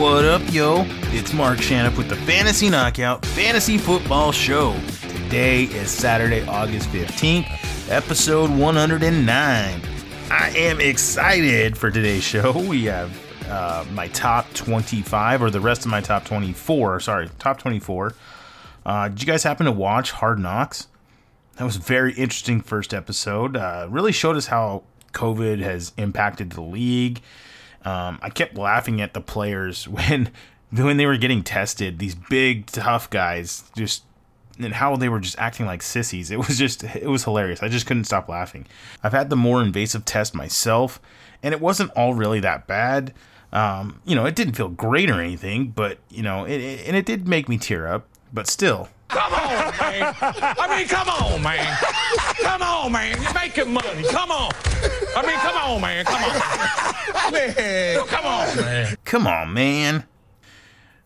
What 0.00 0.24
up, 0.24 0.40
yo? 0.50 0.86
It's 1.12 1.34
Mark 1.34 1.60
Shannon 1.60 1.94
with 1.94 2.08
the 2.08 2.16
Fantasy 2.16 2.70
Knockout 2.70 3.26
Fantasy 3.26 3.76
Football 3.76 4.32
Show. 4.32 4.74
Today 5.02 5.64
is 5.64 5.90
Saturday, 5.90 6.40
August 6.46 6.88
15th, 6.88 7.90
episode 7.90 8.48
109. 8.48 9.28
I 10.30 10.48
am 10.56 10.80
excited 10.80 11.76
for 11.76 11.90
today's 11.90 12.22
show. 12.22 12.52
We 12.66 12.84
have 12.84 13.14
uh, 13.50 13.84
my 13.92 14.08
top 14.08 14.50
25, 14.54 15.42
or 15.42 15.50
the 15.50 15.60
rest 15.60 15.84
of 15.84 15.90
my 15.90 16.00
top 16.00 16.24
24. 16.24 17.00
Sorry, 17.00 17.28
top 17.38 17.58
24. 17.58 18.14
Uh, 18.86 19.08
did 19.08 19.20
you 19.20 19.26
guys 19.26 19.42
happen 19.42 19.66
to 19.66 19.72
watch 19.72 20.12
Hard 20.12 20.38
Knocks? 20.38 20.88
That 21.56 21.64
was 21.64 21.76
very 21.76 22.14
interesting 22.14 22.62
first 22.62 22.94
episode. 22.94 23.54
Uh, 23.54 23.86
really 23.90 24.12
showed 24.12 24.36
us 24.36 24.46
how 24.46 24.82
COVID 25.12 25.60
has 25.60 25.92
impacted 25.98 26.52
the 26.52 26.62
league. 26.62 27.20
Um, 27.84 28.18
I 28.22 28.30
kept 28.30 28.56
laughing 28.56 29.00
at 29.00 29.14
the 29.14 29.20
players 29.20 29.88
when 29.88 30.30
when 30.70 30.96
they 30.96 31.06
were 31.06 31.16
getting 31.16 31.42
tested. 31.42 31.98
These 31.98 32.14
big 32.14 32.66
tough 32.66 33.10
guys 33.10 33.64
just 33.76 34.04
and 34.58 34.74
how 34.74 34.96
they 34.96 35.08
were 35.08 35.20
just 35.20 35.38
acting 35.38 35.66
like 35.66 35.82
sissies. 35.82 36.30
It 36.30 36.38
was 36.38 36.58
just 36.58 36.84
it 36.84 37.08
was 37.08 37.24
hilarious. 37.24 37.62
I 37.62 37.68
just 37.68 37.86
couldn't 37.86 38.04
stop 38.04 38.28
laughing. 38.28 38.66
I've 39.02 39.12
had 39.12 39.30
the 39.30 39.36
more 39.36 39.62
invasive 39.62 40.04
test 40.04 40.34
myself, 40.34 41.00
and 41.42 41.54
it 41.54 41.60
wasn't 41.60 41.90
all 41.92 42.14
really 42.14 42.40
that 42.40 42.66
bad. 42.66 43.14
Um, 43.52 44.00
you 44.04 44.14
know, 44.14 44.26
it 44.26 44.36
didn't 44.36 44.54
feel 44.54 44.68
great 44.68 45.10
or 45.10 45.20
anything, 45.20 45.68
but 45.68 45.98
you 46.08 46.22
know, 46.22 46.44
it, 46.44 46.60
it, 46.60 46.86
and 46.86 46.96
it 46.96 47.04
did 47.06 47.26
make 47.26 47.48
me 47.48 47.58
tear 47.58 47.88
up. 47.88 48.06
But 48.32 48.46
still, 48.46 48.88
Come 49.10 49.32
on, 49.34 49.74
man. 49.78 50.14
I 50.20 50.76
mean, 50.78 50.88
come 50.88 51.08
on, 51.08 51.42
man. 51.42 51.76
Come 52.42 52.62
on, 52.62 52.92
man. 52.92 53.20
You're 53.20 53.34
making 53.34 53.72
money. 53.72 54.04
Come 54.04 54.30
on. 54.30 54.52
I 55.16 55.26
mean, 55.26 55.38
come 55.38 55.56
on, 55.56 55.80
man. 55.80 56.04
Come 56.04 56.22
on. 56.22 57.32
Man, 57.32 58.06
come 58.06 58.26
on, 58.26 58.56
man. 58.56 58.96
come 59.04 59.26
on, 59.26 59.52
man. 59.52 60.04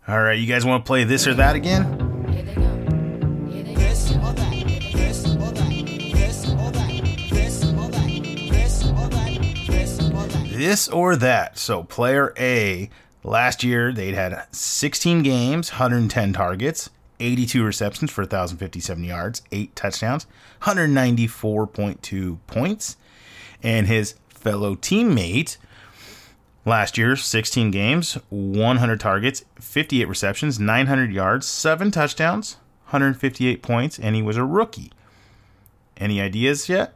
All 0.07 0.21
right, 0.21 0.39
you 0.39 0.47
guys 0.47 0.67
want 0.67 0.85
to 0.85 0.87
play 0.87 1.05
this 1.05 1.27
or 1.27 1.35
that 1.35 1.57
again? 1.57 2.29
Here 2.31 2.43
they 2.43 2.55
go. 2.55 3.51
Here 3.51 3.63
they 3.63 3.75
This 3.75 4.13
or 4.13 4.33
that, 4.33 4.67
this 4.93 5.27
or 5.27 5.51
that, 5.51 5.87
this 6.13 6.49
or 6.49 6.71
that, 6.73 7.05
this 7.31 7.65
or 7.65 7.89
that, 7.89 8.23
this 8.51 8.85
or 8.85 9.09
that, 9.09 9.67
this 9.67 10.01
or 10.01 10.27
that. 10.27 10.51
this 10.51 10.89
or 10.89 11.17
that. 11.17 11.59
So, 11.59 11.85
player 11.85 12.35
A, 12.39 12.91
last 13.23 13.65
year 13.65 13.93
they'd 13.93 14.15
had 14.15 14.47
16 14.53 15.23
games, 15.23 15.73
110 15.73 16.33
targets, 16.35 16.91
82 17.21 17.65
receptions 17.65 18.11
for 18.11 18.23
1,057 18.23 19.05
yards, 19.05 19.43
8 19.53 19.75
touchdowns, 19.77 20.27
194.2 20.63 22.39
points. 22.47 22.97
And 23.63 23.87
his 23.87 24.15
fellow 24.29 24.75
teammate, 24.75 25.57
last 26.65 26.99
year, 26.99 27.17
16 27.17 27.71
games, 27.71 28.19
100 28.31 29.01
targets, 29.01 29.45
58 29.61 30.07
receptions, 30.07 30.61
900 30.61 31.13
yards, 31.13 31.47
7 31.47 31.91
touchdowns, 31.91 32.57
158 32.87 33.63
points, 33.63 33.99
and 33.99 34.15
he 34.15 34.23
was 34.23 34.37
a 34.37 34.45
rookie. 34.45 34.93
Any 35.97 36.21
ideas 36.21 36.69
yet? 36.69 36.95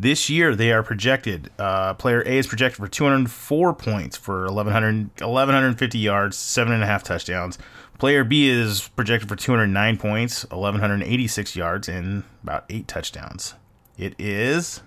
This 0.00 0.30
year, 0.30 0.54
they 0.54 0.70
are 0.70 0.84
projected. 0.84 1.50
Uh, 1.58 1.92
player 1.94 2.20
A 2.20 2.38
is 2.38 2.46
projected 2.46 2.76
for 2.78 2.86
204 2.86 3.74
points 3.74 4.16
for 4.16 4.44
1100, 4.44 5.20
1150 5.20 5.98
yards, 5.98 6.36
seven 6.36 6.72
and 6.72 6.84
a 6.84 6.86
half 6.86 7.02
touchdowns. 7.02 7.58
Player 7.98 8.22
B 8.22 8.48
is 8.48 8.86
projected 8.94 9.28
for 9.28 9.34
209 9.34 9.96
points, 9.96 10.44
1186 10.50 11.56
yards, 11.56 11.88
and 11.88 12.22
about 12.44 12.64
eight 12.70 12.86
touchdowns. 12.86 13.54
It 13.96 14.14
is. 14.20 14.82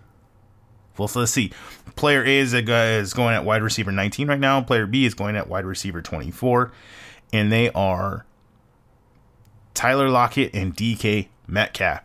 Well, 0.98 1.09
so 1.09 1.20
let's 1.20 1.34
see. 1.34 1.52
Player 1.98 2.23
A 2.23 2.38
is, 2.38 2.53
a 2.53 2.64
is 2.98 3.14
going 3.14 3.36
at 3.36 3.44
wide 3.44 3.64
receiver 3.64 3.92
19 3.92 4.30
right 4.30 4.40
now. 4.40 4.62
Player 4.62 4.86
B 4.86 5.03
is 5.03 5.14
going 5.14 5.36
at 5.36 5.50
wide 5.50 5.66
receiver 5.66 6.02
24, 6.02 6.72
and 7.34 7.52
they 7.52 7.69
are 7.72 8.25
Tyler 9.74 10.08
Lockett 10.08 10.56
and 10.56 10.74
DK 10.74 11.28
Metcalf. 11.47 12.02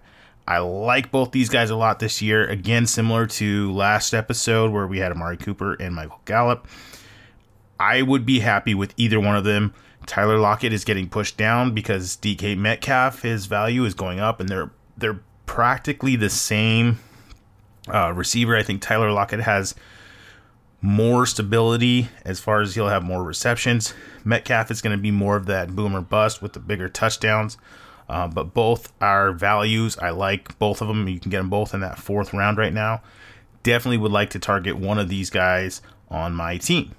I 0.49 0.59
like 0.59 1.11
both 1.11 1.33
these 1.33 1.49
guys 1.49 1.71
a 1.71 1.77
lot 1.77 1.99
this 1.99 2.23
year. 2.23 2.47
Again, 2.47 2.87
similar 2.87 3.27
to 3.27 3.73
last 3.73 4.15
episode 4.15 4.71
where 4.71 4.87
we 4.87 4.99
had 4.99 5.11
Amari 5.11 5.37
Cooper 5.37 5.75
and 5.75 5.95
Michael 5.95 6.21
Gallup. 6.25 6.69
I 7.81 8.03
would 8.03 8.25
be 8.25 8.41
happy 8.41 8.75
with 8.75 8.95
either 8.97 9.19
one 9.19 9.37
of 9.37 9.45
them. 9.45 9.75
Tyler 10.07 10.39
Lockett 10.39 10.73
is 10.73 10.85
getting 10.85 11.09
pushed 11.09 11.37
down 11.37 11.75
because 11.75 12.17
DK 12.17 12.57
Metcalf, 12.57 13.23
his 13.23 13.47
value 13.47 13.85
is 13.85 13.95
going 13.95 14.21
up, 14.21 14.39
and 14.39 14.49
they're 14.49 14.71
they're 14.97 15.21
practically 15.47 16.15
the 16.15 16.31
same 16.31 17.01
uh, 17.93 18.13
receiver. 18.15 18.57
I 18.57 18.63
think 18.63 18.83
Tyler 18.83 19.11
Lockett 19.11 19.41
has 19.41 19.75
more 20.81 21.27
stability 21.27 22.09
as 22.25 22.39
far 22.39 22.61
as 22.61 22.77
he'll 22.77 22.89
have 22.89 23.03
more 23.03 23.25
receptions. 23.25 23.95
Metcalf 24.25 24.71
is 24.71 24.81
going 24.81 24.97
to 24.97 25.03
be 25.03 25.11
more 25.11 25.37
of 25.37 25.47
that 25.47 25.75
boomer 25.75 26.01
bust 26.01 26.41
with 26.41 26.53
the 26.53 26.61
bigger 26.61 26.89
touchdowns. 26.89 27.59
Uh, 28.09 28.29
but 28.29 28.55
both 28.55 28.93
are 29.01 29.33
values. 29.33 29.99
I 29.99 30.11
like 30.11 30.59
both 30.59 30.81
of 30.81 30.89
them. 30.89 31.09
You 31.09 31.19
can 31.19 31.31
get 31.31 31.39
them 31.39 31.51
both 31.51 31.75
in 31.75 31.81
that 31.81 31.99
fourth 31.99 32.33
round 32.33 32.59
right 32.59 32.73
now. 32.73 33.03
Definitely 33.63 33.99
would 33.99 34.13
like 34.13 34.31
to 34.31 34.39
target 34.39 34.77
one 34.77 34.99
of 34.99 35.09
these 35.09 35.29
guys 35.29 35.83
on 36.09 36.35
my 36.35 36.57
team. 36.57 36.95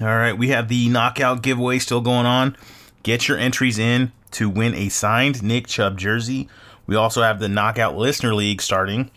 All 0.00 0.06
right, 0.06 0.36
we 0.36 0.48
have 0.48 0.68
the 0.68 0.88
knockout 0.88 1.42
giveaway 1.42 1.78
still 1.78 2.00
going 2.00 2.26
on. 2.26 2.56
Get 3.02 3.28
your 3.28 3.38
entries 3.38 3.78
in 3.78 4.12
to 4.32 4.50
win 4.50 4.74
a 4.74 4.88
signed 4.88 5.42
Nick 5.42 5.66
Chubb 5.66 5.98
jersey. 5.98 6.48
We 6.86 6.94
also 6.94 7.22
have 7.22 7.40
the 7.40 7.48
Knockout 7.48 7.96
Listener 7.96 8.34
League 8.34 8.60
starting. 8.60 9.10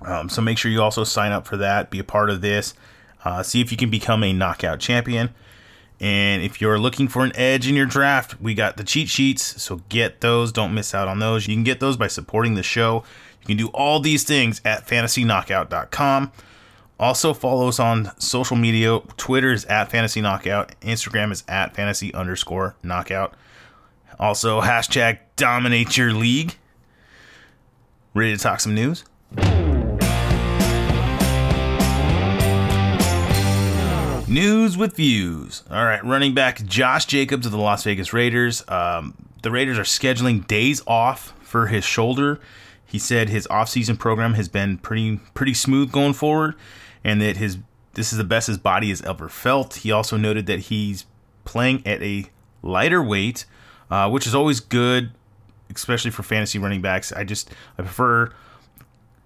Um, 0.00 0.28
so 0.28 0.40
make 0.40 0.58
sure 0.58 0.70
you 0.70 0.82
also 0.82 1.04
sign 1.04 1.32
up 1.32 1.46
for 1.46 1.56
that, 1.56 1.90
be 1.90 1.98
a 1.98 2.04
part 2.04 2.30
of 2.30 2.40
this, 2.40 2.74
uh, 3.24 3.42
see 3.42 3.60
if 3.60 3.70
you 3.70 3.76
can 3.76 3.90
become 3.90 4.22
a 4.22 4.32
knockout 4.32 4.80
champion. 4.80 5.34
And 6.00 6.42
if 6.42 6.60
you're 6.60 6.78
looking 6.78 7.08
for 7.08 7.24
an 7.24 7.32
edge 7.36 7.68
in 7.68 7.74
your 7.74 7.86
draft, 7.86 8.40
we 8.40 8.54
got 8.54 8.76
the 8.76 8.84
cheat 8.84 9.08
sheets. 9.08 9.62
So 9.62 9.80
get 9.88 10.20
those. 10.20 10.52
Don't 10.52 10.74
miss 10.74 10.94
out 10.94 11.08
on 11.08 11.18
those. 11.18 11.46
You 11.46 11.54
can 11.54 11.64
get 11.64 11.80
those 11.80 11.96
by 11.96 12.08
supporting 12.08 12.54
the 12.54 12.62
show. 12.62 13.04
You 13.40 13.46
can 13.46 13.56
do 13.56 13.68
all 13.68 14.00
these 14.00 14.24
things 14.24 14.60
at 14.64 14.86
fantasyknockout.com. 14.86 16.32
Also, 16.98 17.34
follow 17.34 17.68
us 17.68 17.80
on 17.80 18.10
social 18.20 18.56
media. 18.56 19.00
Twitter 19.16 19.52
is 19.52 19.64
at 19.66 19.90
fantasy 19.90 20.20
knockout. 20.20 20.78
Instagram 20.80 21.32
is 21.32 21.42
at 21.48 21.74
fantasy 21.74 22.14
underscore 22.14 22.76
knockout. 22.82 23.34
Also, 24.18 24.60
hashtag 24.60 25.18
dominate 25.36 25.96
your 25.96 26.12
league. 26.12 26.56
Ready 28.14 28.36
to 28.36 28.42
talk 28.42 28.60
some 28.60 28.74
news? 28.74 29.04
News 34.34 34.76
with 34.76 34.96
views. 34.96 35.62
All 35.70 35.84
right, 35.84 36.04
running 36.04 36.34
back 36.34 36.64
Josh 36.66 37.04
Jacobs 37.04 37.46
of 37.46 37.52
the 37.52 37.58
Las 37.58 37.84
Vegas 37.84 38.12
Raiders. 38.12 38.64
Um, 38.66 39.14
the 39.44 39.52
Raiders 39.52 39.78
are 39.78 39.84
scheduling 39.84 40.44
days 40.48 40.82
off 40.88 41.34
for 41.40 41.68
his 41.68 41.84
shoulder. 41.84 42.40
He 42.84 42.98
said 42.98 43.28
his 43.28 43.46
offseason 43.46 43.96
program 43.96 44.34
has 44.34 44.48
been 44.48 44.78
pretty 44.78 45.18
pretty 45.34 45.54
smooth 45.54 45.92
going 45.92 46.14
forward, 46.14 46.56
and 47.04 47.22
that 47.22 47.36
his 47.36 47.58
this 47.92 48.10
is 48.10 48.18
the 48.18 48.24
best 48.24 48.48
his 48.48 48.58
body 48.58 48.88
has 48.88 49.02
ever 49.02 49.28
felt. 49.28 49.74
He 49.74 49.92
also 49.92 50.16
noted 50.16 50.46
that 50.46 50.58
he's 50.62 51.06
playing 51.44 51.86
at 51.86 52.02
a 52.02 52.24
lighter 52.60 53.00
weight, 53.00 53.46
uh, 53.88 54.10
which 54.10 54.26
is 54.26 54.34
always 54.34 54.58
good, 54.58 55.12
especially 55.72 56.10
for 56.10 56.24
fantasy 56.24 56.58
running 56.58 56.82
backs. 56.82 57.12
I 57.12 57.22
just 57.22 57.52
I 57.78 57.82
prefer 57.82 58.32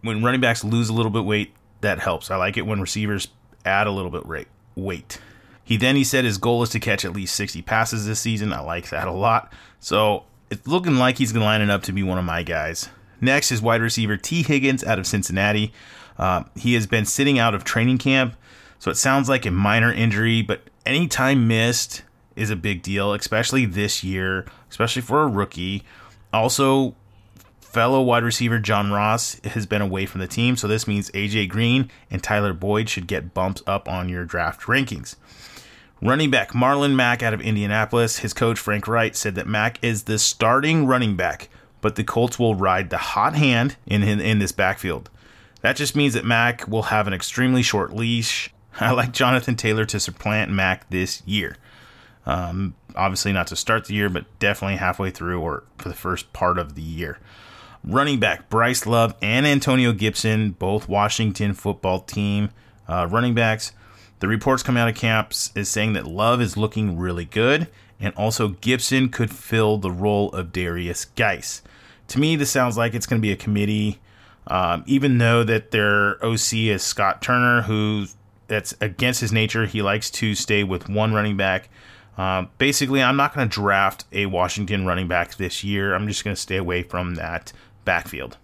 when 0.03 0.23
running 0.23 0.43
backs 0.43 0.63
lose 0.63 0.91
a 0.91 0.93
little 0.93 1.11
bit 1.11 1.25
weight. 1.25 1.55
That 1.81 1.99
helps. 1.99 2.31
I 2.31 2.37
like 2.37 2.59
it 2.59 2.67
when 2.67 2.83
receivers 2.83 3.29
add 3.65 3.87
a 3.87 3.91
little 3.91 4.11
bit 4.11 4.27
rate 4.27 4.49
weight. 4.79 5.21
He 5.65 5.77
then 5.77 5.97
he 5.97 6.05
said 6.05 6.25
his 6.25 6.39
goal 6.39 6.63
is 6.63 6.71
to 6.71 6.81
catch 6.81 7.05
at 7.05 7.13
least 7.13 7.35
60 7.37 7.61
passes 7.63 8.07
this 8.07 8.21
season. 8.21 8.53
I 8.53 8.61
like 8.61 8.89
that 8.91 9.07
a 9.07 9.13
lot. 9.13 9.53
So 9.81 10.25
it's 10.51 10.67
looking 10.67 10.97
like 10.97 11.19
he's 11.19 11.33
it 11.61 11.71
up 11.71 11.83
to 11.85 11.93
be 11.93 12.03
one 12.03 12.19
of 12.19 12.25
my 12.25 12.43
guys. 12.43 12.89
Next 13.21 13.53
is 13.53 13.61
wide 13.61 13.83
receiver 13.83 14.17
Tee 14.17 14.43
Higgins 14.43 14.85
out 14.85 14.99
of 14.99 15.07
Cincinnati. 15.07 15.73
Uh, 16.17 16.45
he 16.57 16.75
has 16.75 16.87
been 16.87 17.05
sitting 17.05 17.39
out 17.39 17.55
of 17.55 17.65
training 17.65 17.99
camp, 17.99 18.35
so 18.79 18.91
it 18.91 18.97
sounds 18.97 19.29
like 19.29 19.45
a 19.45 19.51
minor 19.51 19.93
injury, 19.93 20.43
but 20.43 20.63
any 20.87 21.07
time 21.07 21.47
missed 21.47 22.03
is 22.35 22.51
a 22.51 22.57
big 22.57 22.83
deal, 22.83 23.13
especially 23.13 23.67
this 23.67 24.03
year, 24.03 24.47
especially 24.71 25.03
for 25.03 25.23
a 25.23 25.29
rookie. 25.29 25.85
Also, 26.33 26.95
fellow 27.69 28.03
wide 28.03 28.25
receiver 28.25 28.59
John 28.59 28.91
Ross 28.91 29.41
has 29.45 29.67
been 29.67 29.83
away 29.83 30.07
from 30.07 30.21
the 30.21 30.27
team, 30.27 30.57
so 30.57 30.67
this 30.67 30.87
means 30.87 31.11
AJ 31.11 31.49
Green 31.49 31.91
and 32.11 32.23
Tyler 32.23 32.53
Boyd 32.53 32.89
should 32.89 33.07
get 33.07 33.35
bumps 33.35 33.63
up 33.67 33.89
on 33.89 34.09
your 34.09 34.25
draft 34.25 34.63
rankings. 34.63 35.17
Running 36.01 36.31
back 36.31 36.53
Marlon 36.53 36.95
Mack 36.95 37.23
out 37.23 37.35
of 37.35 37.41
Indianapolis, 37.41 38.19
his 38.19 38.33
coach 38.33 38.59
Frank 38.59 38.87
Reich 38.87 39.15
said 39.15 39.35
that 39.35 39.47
Mack 39.47 39.83
is 39.83 40.05
the 40.05 40.19
starting 40.19 40.87
running 40.87 41.17
back, 41.17 41.49
but 41.81 41.97
the 41.97 42.05
Colts 42.05 42.39
will 42.39 42.55
ride 42.55 42.91
the 42.91 42.99
hot 42.99 43.35
hand 43.35 43.77
in, 43.87 44.03
in, 44.03 44.21
in 44.21 44.39
this 44.39 44.53
backfield. 44.53 45.11
That 45.61 45.77
just 45.77 45.97
means 45.97 46.15
that 46.15 46.25
Mack 46.25 46.69
will 46.69 46.85
have 46.85 47.07
an 47.07 47.13
extremely 47.13 47.63
short 47.63 47.93
leash. 47.93 48.53
I 48.81 48.93
like 48.93 49.13
Jonathan 49.13 49.57
Taylor 49.57 49.85
to 49.87 49.99
supplant 49.99 50.51
Mack 50.51 50.89
this 50.89 51.23
year. 51.27 51.57
Um, 52.27 52.75
obviously, 52.95 53.33
not 53.33 53.49
to 53.49 53.57
start 53.57 53.87
the 53.87 53.95
year, 53.95 54.09
but 54.09 54.25
definitely 54.39 54.77
halfway 54.77 55.11
through 55.11 55.41
or 55.41 55.65
for 55.79 55.89
the 55.89 55.95
first 55.95 56.33
part 56.33 56.59
of 56.59 56.75
the 56.75 56.83
year. 56.83 57.19
Running 57.89 58.21
back 58.21 58.51
Bryce 58.51 58.85
Love 58.85 59.15
and 59.23 59.47
Antonio 59.47 59.93
Gibson, 59.93 60.51
both 60.51 60.91
Washington 60.91 61.55
football 61.55 62.01
team 62.01 62.51
uh, 62.87 63.07
running 63.11 63.33
backs. 63.33 63.73
The 64.19 64.29
reports 64.29 64.63
coming 64.63 64.83
out 64.83 64.91
of 64.91 64.95
camps 64.95 65.51
is 65.55 65.71
saying 65.71 65.95
that 65.95 66.07
Love 66.07 66.43
is 66.43 66.59
looking 66.59 66.99
really 66.99 67.25
good, 67.25 67.67
and 67.99 68.13
also 68.15 68.49
Gibson 68.49 69.09
could 69.09 69.31
fill 69.31 69.79
the 69.79 69.91
role 69.91 70.31
of 70.33 70.53
Derrius 70.53 71.07
Guice. 71.17 71.63
To 72.09 72.21
me, 72.21 72.37
this 72.37 72.51
sounds 72.51 72.77
like 72.77 72.93
it's 72.93 73.07
going 73.07 73.23
to 73.23 73.27
be 73.27 73.33
a 73.33 73.37
committee, 73.37 74.01
um, 74.49 74.85
even 74.87 75.17
though 75.17 75.43
that 75.45 75.71
their 75.71 76.23
OC 76.23 76.53
is 76.55 76.83
Scott 76.83 77.23
Turner, 77.23 77.63
who 77.63 78.05
that's 78.49 78.75
against 78.83 79.23
his 79.23 79.33
nature. 79.33 79.65
He 79.65 79.81
likes 79.81 80.11
to 80.11 80.35
stay 80.35 80.63
with 80.63 80.91
one 80.91 81.15
running 81.15 81.39
back. 81.39 81.71
Um, 82.19 82.51
basically, 82.59 83.03
I'm 83.03 83.17
not 83.17 83.33
going 83.33 83.49
to 83.49 83.55
draft 83.55 84.05
a 84.13 84.27
Washington 84.27 84.85
running 84.85 85.09
back 85.09 85.37
this 85.37 85.65
year. 85.65 85.95
I'm 85.95 86.07
just 86.07 86.23
going 86.23 86.35
to 86.35 86.41
stay 86.41 86.57
away 86.57 86.83
from 86.83 87.15
that 87.15 87.53
backfield. 87.89 88.37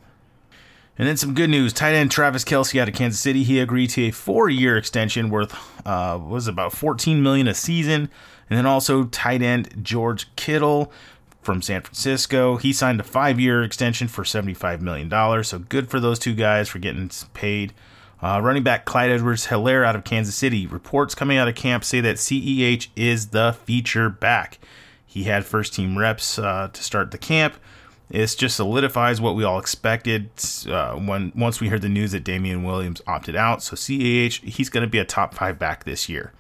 And 0.97 1.07
then 1.07 1.19
some 1.19 1.35
good 1.35 1.51
news. 1.51 1.75
Tight 1.75 1.93
end 1.93 2.11
Travis 2.11 2.45
Kelce 2.45 2.81
out 2.81 2.89
of 2.89 2.95
Kansas 2.95 3.21
City. 3.21 3.43
He 3.43 3.61
agreed 3.61 3.91
to 3.91 4.05
a 4.05 4.11
four-year 4.11 4.79
extension 4.79 5.29
worth 5.29 5.55
uh, 5.87 6.19
was 6.19 6.47
about 6.47 6.73
14 6.73 7.23
million 7.23 7.47
a 7.47 7.53
season. 7.53 8.09
And 8.49 8.59
then 8.59 8.65
also 8.65 9.05
tight 9.05 9.43
end 9.43 9.83
George 9.83 10.35
Kittle 10.37 10.91
from 11.43 11.61
San 11.61 11.83
Francisco. 11.83 12.57
He 12.57 12.73
signed 12.73 13.01
a 13.01 13.05
five-year 13.05 13.63
extension 13.63 14.09
for 14.09 14.25
75 14.25 14.81
million 14.81 15.11
dollars. 15.11 15.49
So 15.49 15.59
good 15.59 15.91
for 15.91 16.01
those 16.01 16.19
two 16.19 16.35
guys 16.35 16.71
for 16.71 16.79
getting 16.79 17.11
paid. 17.35 17.75
Uh, 18.23 18.41
running 18.41 18.63
back 18.63 18.87
Clyde 18.87 19.11
Edwards 19.11 19.49
Helaire 19.49 19.87
out 19.87 19.95
of 19.95 20.05
Kansas 20.05 20.35
City. 20.35 20.67
Reports 20.67 21.15
coming 21.15 21.37
out 21.37 21.49
of 21.49 21.55
camp 21.55 21.85
say 21.85 22.01
that 22.01 22.17
CEH 22.17 22.89
is 22.97 23.29
the 23.29 23.55
feature 23.65 24.09
back. 24.09 24.59
He 25.05 25.25
had 25.25 25.45
first 25.45 25.75
team 25.75 25.99
reps 25.99 26.39
uh, 26.39 26.71
to 26.73 26.83
start 26.83 27.11
the 27.11 27.19
camp. 27.19 27.57
This 28.11 28.35
just 28.35 28.57
solidifies 28.57 29.21
what 29.21 29.35
we 29.35 29.45
all 29.45 29.59
expected 29.59 30.31
uh, 30.69 30.95
when 30.95 31.33
once 31.35 31.61
we 31.61 31.69
heard 31.69 31.83
the 31.83 31.89
news 31.89 32.13
that 32.13 32.23
Damien 32.23 32.63
Williams 32.63 33.01
opted 33.07 33.35
out. 33.35 33.63
So 33.63 33.77
CAH, 33.77 34.41
he's 34.43 34.69
going 34.69 34.85
to 34.85 34.91
be 34.91 34.99
a 34.99 35.05
top 35.05 35.35
five 35.35 35.59
back 35.59 35.85
this 35.85 36.09
year. 36.09 36.33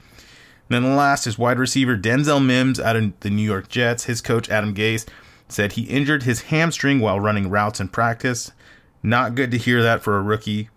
And 0.69 0.77
then 0.77 0.83
the 0.83 0.97
last 0.97 1.27
is 1.27 1.39
wide 1.39 1.59
receiver 1.59 1.97
Denzel 1.97 2.45
Mims 2.45 2.79
out 2.79 2.97
of 2.97 3.19
the 3.21 3.31
New 3.31 3.43
York 3.43 3.69
Jets. 3.69 4.05
His 4.05 4.21
coach 4.21 4.49
Adam 4.51 4.75
Gase 4.75 5.07
said 5.49 5.73
he 5.73 5.83
injured 5.83 6.23
his 6.23 6.43
hamstring 6.43 7.01
while 7.01 7.21
running 7.21 7.51
routes 7.51 7.81
in 7.81 7.89
practice. 7.89 8.53
Not 9.03 9.35
good 9.35 9.51
to 9.51 9.59
hear 9.59 9.83
that 9.83 10.03
for 10.03 10.17
a 10.17 10.23
rookie. 10.23 10.71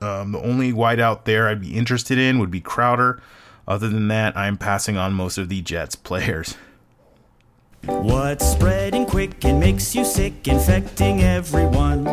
Um, 0.00 0.32
the 0.32 0.40
only 0.40 0.72
wideout 0.72 1.24
there 1.24 1.48
I'd 1.48 1.60
be 1.60 1.74
interested 1.74 2.18
in 2.18 2.38
would 2.38 2.50
be 2.50 2.60
Crowder. 2.60 3.22
Other 3.66 3.88
than 3.88 4.08
that, 4.08 4.36
I'm 4.36 4.58
passing 4.58 4.98
on 4.98 5.14
most 5.14 5.38
of 5.38 5.48
the 5.48 5.62
Jets 5.62 5.94
players. 5.94 6.56
What's 7.86 8.46
spreading 8.46 9.04
quick 9.04 9.44
and 9.44 9.60
makes 9.60 9.94
you 9.94 10.04
sick, 10.04 10.48
infecting 10.48 11.20
everyone? 11.22 12.04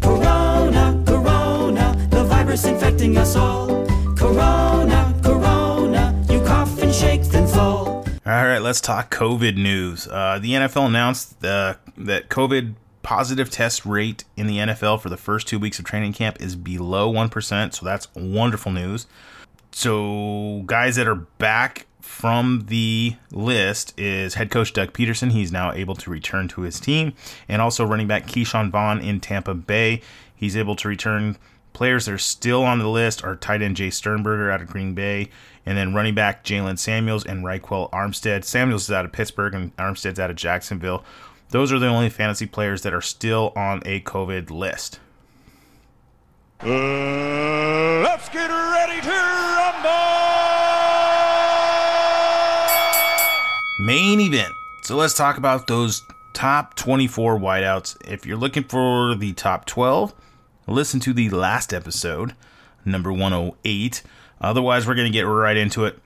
Corona, 0.00 1.00
corona, 1.06 2.08
the 2.10 2.24
virus 2.24 2.64
infecting 2.64 3.16
us 3.16 3.36
all. 3.36 3.86
Corona, 4.16 5.14
corona, 5.22 6.24
you 6.28 6.42
cough 6.42 6.82
and 6.82 6.92
shake, 6.92 7.22
then 7.24 7.46
fall. 7.46 8.04
All 8.26 8.46
right, 8.46 8.58
let's 8.58 8.80
talk 8.80 9.14
COVID 9.14 9.56
news. 9.56 10.08
Uh, 10.08 10.40
the 10.40 10.52
NFL 10.52 10.86
announced 10.86 11.44
uh, 11.44 11.74
that 11.96 12.28
COVID 12.28 12.74
positive 13.02 13.50
test 13.50 13.86
rate 13.86 14.24
in 14.36 14.48
the 14.48 14.58
NFL 14.58 15.00
for 15.00 15.10
the 15.10 15.16
first 15.16 15.46
two 15.46 15.60
weeks 15.60 15.78
of 15.78 15.84
training 15.84 16.12
camp 16.12 16.40
is 16.40 16.56
below 16.56 17.12
1%, 17.12 17.74
so 17.74 17.86
that's 17.86 18.12
wonderful 18.14 18.72
news. 18.72 19.06
So, 19.72 20.64
guys 20.66 20.96
that 20.96 21.06
are 21.06 21.14
back 21.14 21.86
from 22.02 22.66
the 22.68 23.16
list 23.30 23.98
is 23.98 24.34
head 24.34 24.50
coach 24.50 24.72
Doug 24.72 24.92
Pederson. 24.92 25.32
He's 25.32 25.52
now 25.52 25.72
able 25.72 25.94
to 25.96 26.10
return 26.10 26.48
to 26.48 26.62
his 26.62 26.80
team. 26.80 27.12
And 27.48 27.62
also 27.62 27.84
running 27.84 28.06
back 28.06 28.26
Ke'Shawn 28.26 28.70
Vaughn 28.70 29.00
in 29.00 29.20
Tampa 29.20 29.54
Bay. 29.54 30.02
He's 30.34 30.56
able 30.56 30.76
to 30.76 30.88
return. 30.88 31.36
Players 31.72 32.06
that 32.06 32.12
are 32.12 32.18
still 32.18 32.64
on 32.64 32.78
the 32.78 32.88
list 32.88 33.22
are 33.22 33.36
tight 33.36 33.62
end 33.62 33.76
Jace 33.76 33.94
Sternberger 33.94 34.50
out 34.50 34.60
of 34.60 34.68
Green 34.68 34.92
Bay, 34.92 35.30
and 35.64 35.78
then 35.78 35.94
running 35.94 36.14
back 36.14 36.42
Jaylen 36.44 36.78
Samuels 36.78 37.24
and 37.24 37.44
Ryquell 37.44 37.90
Armstead. 37.90 38.44
Samuels 38.44 38.84
is 38.84 38.90
out 38.90 39.04
of 39.04 39.12
Pittsburgh, 39.12 39.54
and 39.54 39.76
Armstead's 39.76 40.18
out 40.18 40.30
of 40.30 40.36
Jacksonville. 40.36 41.04
Those 41.50 41.72
are 41.72 41.78
the 41.78 41.86
only 41.86 42.10
fantasy 42.10 42.46
players 42.46 42.82
that 42.82 42.92
are 42.92 43.00
still 43.00 43.52
on 43.54 43.82
a 43.86 44.00
COVID 44.00 44.50
list. 44.50 44.98
Uh, 46.62 46.66
let's 48.02 48.28
get 48.28 48.48
ready 48.50 49.00
to 49.00 49.59
main 53.80 54.20
event. 54.20 54.52
So 54.82 54.96
let's 54.96 55.14
talk 55.14 55.38
about 55.38 55.66
those 55.66 56.02
top 56.34 56.74
24 56.74 57.38
wideouts. 57.38 57.96
If 58.06 58.26
you're 58.26 58.36
looking 58.36 58.64
for 58.64 59.14
the 59.14 59.32
top 59.32 59.64
12, 59.64 60.14
listen 60.66 61.00
to 61.00 61.12
the 61.12 61.30
last 61.30 61.72
episode, 61.72 62.34
number 62.84 63.12
108. 63.12 64.02
Otherwise, 64.40 64.86
we're 64.86 64.94
going 64.94 65.10
to 65.10 65.18
get 65.18 65.22
right 65.22 65.56
into 65.56 65.86
it. 65.86 65.98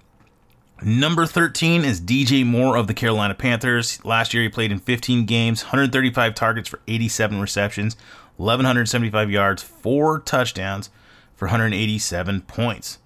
Number 0.83 1.27
13 1.27 1.85
is 1.85 2.01
DJ 2.01 2.45
Moore 2.45 2.77
of 2.77 2.87
the 2.87 2.95
Carolina 2.95 3.35
Panthers. 3.35 4.05
Last 4.05 4.35
year, 4.35 4.43
he 4.43 4.49
played 4.49 4.73
in 4.73 4.79
15 4.79 5.25
games, 5.25 5.65
135 5.65 6.35
targets 6.35 6.69
for 6.69 6.81
87 6.87 7.41
receptions, 7.41 7.97
1,175 8.37 9.31
yards, 9.31 9.63
four 9.63 10.21
touchdowns 10.21 10.91
for 11.35 11.47
187 11.47 12.43
points. 12.43 12.99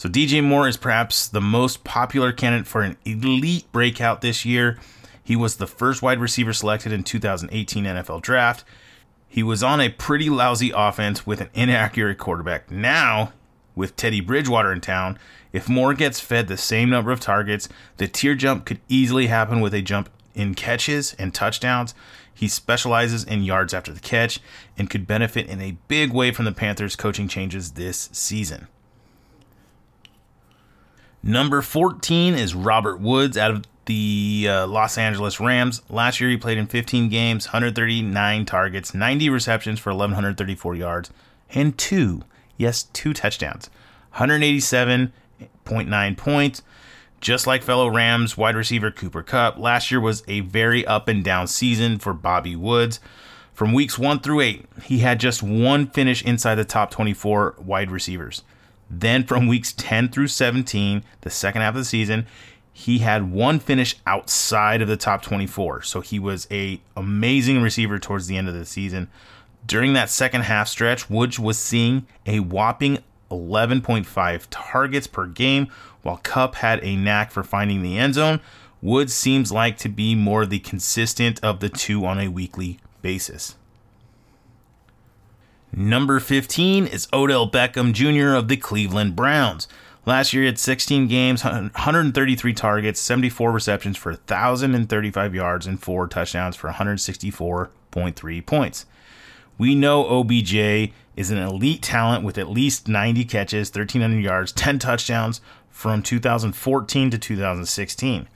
So 0.00 0.08
DJ 0.08 0.42
Moore 0.42 0.66
is 0.66 0.78
perhaps 0.78 1.28
the 1.28 1.42
most 1.42 1.84
popular 1.84 2.32
candidate 2.32 2.66
for 2.66 2.80
an 2.80 2.96
elite 3.04 3.70
breakout 3.70 4.22
this 4.22 4.46
year. 4.46 4.78
He 5.22 5.36
was 5.36 5.56
the 5.56 5.66
first 5.66 6.00
wide 6.00 6.20
receiver 6.20 6.54
selected 6.54 6.90
in 6.90 7.04
2018 7.04 7.84
NFL 7.84 8.22
draft. 8.22 8.64
He 9.28 9.42
was 9.42 9.62
on 9.62 9.78
a 9.78 9.90
pretty 9.90 10.30
lousy 10.30 10.72
offense 10.74 11.26
with 11.26 11.42
an 11.42 11.50
inaccurate 11.52 12.16
quarterback. 12.16 12.70
Now, 12.70 13.34
with 13.74 13.94
Teddy 13.94 14.22
Bridgewater 14.22 14.72
in 14.72 14.80
town, 14.80 15.18
if 15.52 15.68
Moore 15.68 15.92
gets 15.92 16.18
fed 16.18 16.48
the 16.48 16.56
same 16.56 16.88
number 16.88 17.12
of 17.12 17.20
targets, 17.20 17.68
the 17.98 18.08
tier 18.08 18.34
jump 18.34 18.64
could 18.64 18.80
easily 18.88 19.26
happen 19.26 19.60
with 19.60 19.74
a 19.74 19.82
jump 19.82 20.08
in 20.34 20.54
catches 20.54 21.12
and 21.18 21.34
touchdowns. 21.34 21.94
He 22.32 22.48
specializes 22.48 23.22
in 23.22 23.42
yards 23.42 23.74
after 23.74 23.92
the 23.92 24.00
catch 24.00 24.40
and 24.78 24.88
could 24.88 25.06
benefit 25.06 25.46
in 25.46 25.60
a 25.60 25.76
big 25.88 26.10
way 26.10 26.30
from 26.30 26.46
the 26.46 26.52
Panthers' 26.52 26.96
coaching 26.96 27.28
changes 27.28 27.72
this 27.72 28.08
season. 28.12 28.66
Number 31.22 31.60
14 31.60 32.34
is 32.34 32.54
Robert 32.54 32.98
Woods 32.98 33.36
out 33.36 33.50
of 33.50 33.66
the 33.84 34.46
uh, 34.48 34.66
Los 34.66 34.96
Angeles 34.96 35.38
Rams. 35.38 35.82
Last 35.90 36.18
year, 36.18 36.30
he 36.30 36.38
played 36.38 36.56
in 36.56 36.66
15 36.66 37.10
games, 37.10 37.48
139 37.48 38.46
targets, 38.46 38.94
90 38.94 39.28
receptions 39.28 39.78
for 39.78 39.90
1,134 39.90 40.76
yards, 40.76 41.10
and 41.50 41.76
two, 41.76 42.22
yes, 42.56 42.84
two 42.84 43.12
touchdowns, 43.12 43.68
187.9 44.14 46.16
points. 46.16 46.62
Just 47.20 47.46
like 47.46 47.62
fellow 47.62 47.88
Rams 47.88 48.38
wide 48.38 48.56
receiver 48.56 48.90
Cooper 48.90 49.22
Kupp, 49.22 49.58
last 49.58 49.90
year 49.90 50.00
was 50.00 50.22
a 50.26 50.40
very 50.40 50.86
up 50.86 51.06
and 51.06 51.22
down 51.22 51.48
season 51.48 51.98
for 51.98 52.14
Bobby 52.14 52.56
Woods. 52.56 52.98
From 53.52 53.74
weeks 53.74 53.98
1 53.98 54.20
through 54.20 54.40
8, 54.40 54.64
he 54.84 55.00
had 55.00 55.20
just 55.20 55.42
one 55.42 55.88
finish 55.88 56.24
inside 56.24 56.54
the 56.54 56.64
top 56.64 56.90
24 56.90 57.56
wide 57.58 57.90
receivers. 57.90 58.42
Then 58.90 59.24
from 59.24 59.46
weeks 59.46 59.72
10 59.72 60.08
through 60.08 60.26
17, 60.26 61.04
the 61.20 61.30
second 61.30 61.62
half 61.62 61.74
of 61.74 61.80
the 61.80 61.84
season, 61.84 62.26
he 62.72 62.98
had 62.98 63.30
one 63.30 63.60
finish 63.60 63.96
outside 64.06 64.82
of 64.82 64.88
the 64.88 64.96
top 64.96 65.22
24. 65.22 65.82
So 65.82 66.00
he 66.00 66.18
was 66.18 66.48
a 66.50 66.80
amazing 66.96 67.62
receiver 67.62 67.98
towards 67.98 68.26
the 68.26 68.36
end 68.36 68.48
of 68.48 68.54
the 68.54 68.66
season. 68.66 69.08
During 69.66 69.92
that 69.92 70.10
second 70.10 70.42
half 70.42 70.68
stretch, 70.68 71.08
Woods 71.08 71.38
was 71.38 71.58
seeing 71.58 72.06
a 72.26 72.40
whopping 72.40 72.98
11.5 73.30 74.46
targets 74.50 75.06
per 75.06 75.26
game, 75.26 75.68
while 76.02 76.16
Kupp 76.16 76.56
had 76.56 76.82
a 76.82 76.96
knack 76.96 77.30
for 77.30 77.42
finding 77.42 77.82
the 77.82 77.98
end 77.98 78.14
zone. 78.14 78.40
Woods 78.82 79.12
seems 79.12 79.52
like 79.52 79.76
to 79.78 79.88
be 79.88 80.14
more 80.14 80.46
the 80.46 80.58
consistent 80.58 81.38
of 81.44 81.60
the 81.60 81.68
two 81.68 82.06
on 82.06 82.18
a 82.18 82.28
weekly 82.28 82.78
basis. 83.02 83.56
Number 85.72 86.18
15 86.18 86.86
is 86.88 87.06
Odell 87.12 87.48
Beckham 87.48 87.92
Jr. 87.92 88.34
of 88.34 88.48
the 88.48 88.56
Cleveland 88.56 89.14
Browns. 89.14 89.68
Last 90.04 90.32
year, 90.32 90.42
he 90.42 90.46
had 90.46 90.58
16 90.58 91.06
games, 91.06 91.44
133 91.44 92.52
targets, 92.54 93.00
74 93.00 93.52
receptions 93.52 93.96
for 93.96 94.12
1,035 94.12 95.34
yards, 95.34 95.66
and 95.66 95.80
four 95.80 96.08
touchdowns 96.08 96.56
for 96.56 96.70
164.3 96.70 98.46
points. 98.46 98.86
We 99.58 99.74
know 99.74 100.06
OBJ 100.08 100.92
is 101.16 101.30
an 101.30 101.38
elite 101.38 101.82
talent 101.82 102.24
with 102.24 102.38
at 102.38 102.50
least 102.50 102.88
90 102.88 103.24
catches, 103.26 103.68
1,300 103.68 104.18
yards, 104.18 104.52
10 104.52 104.78
touchdowns 104.80 105.40
from 105.68 106.02
2014 106.02 107.10
to 107.10 107.18
2016. 107.18 108.28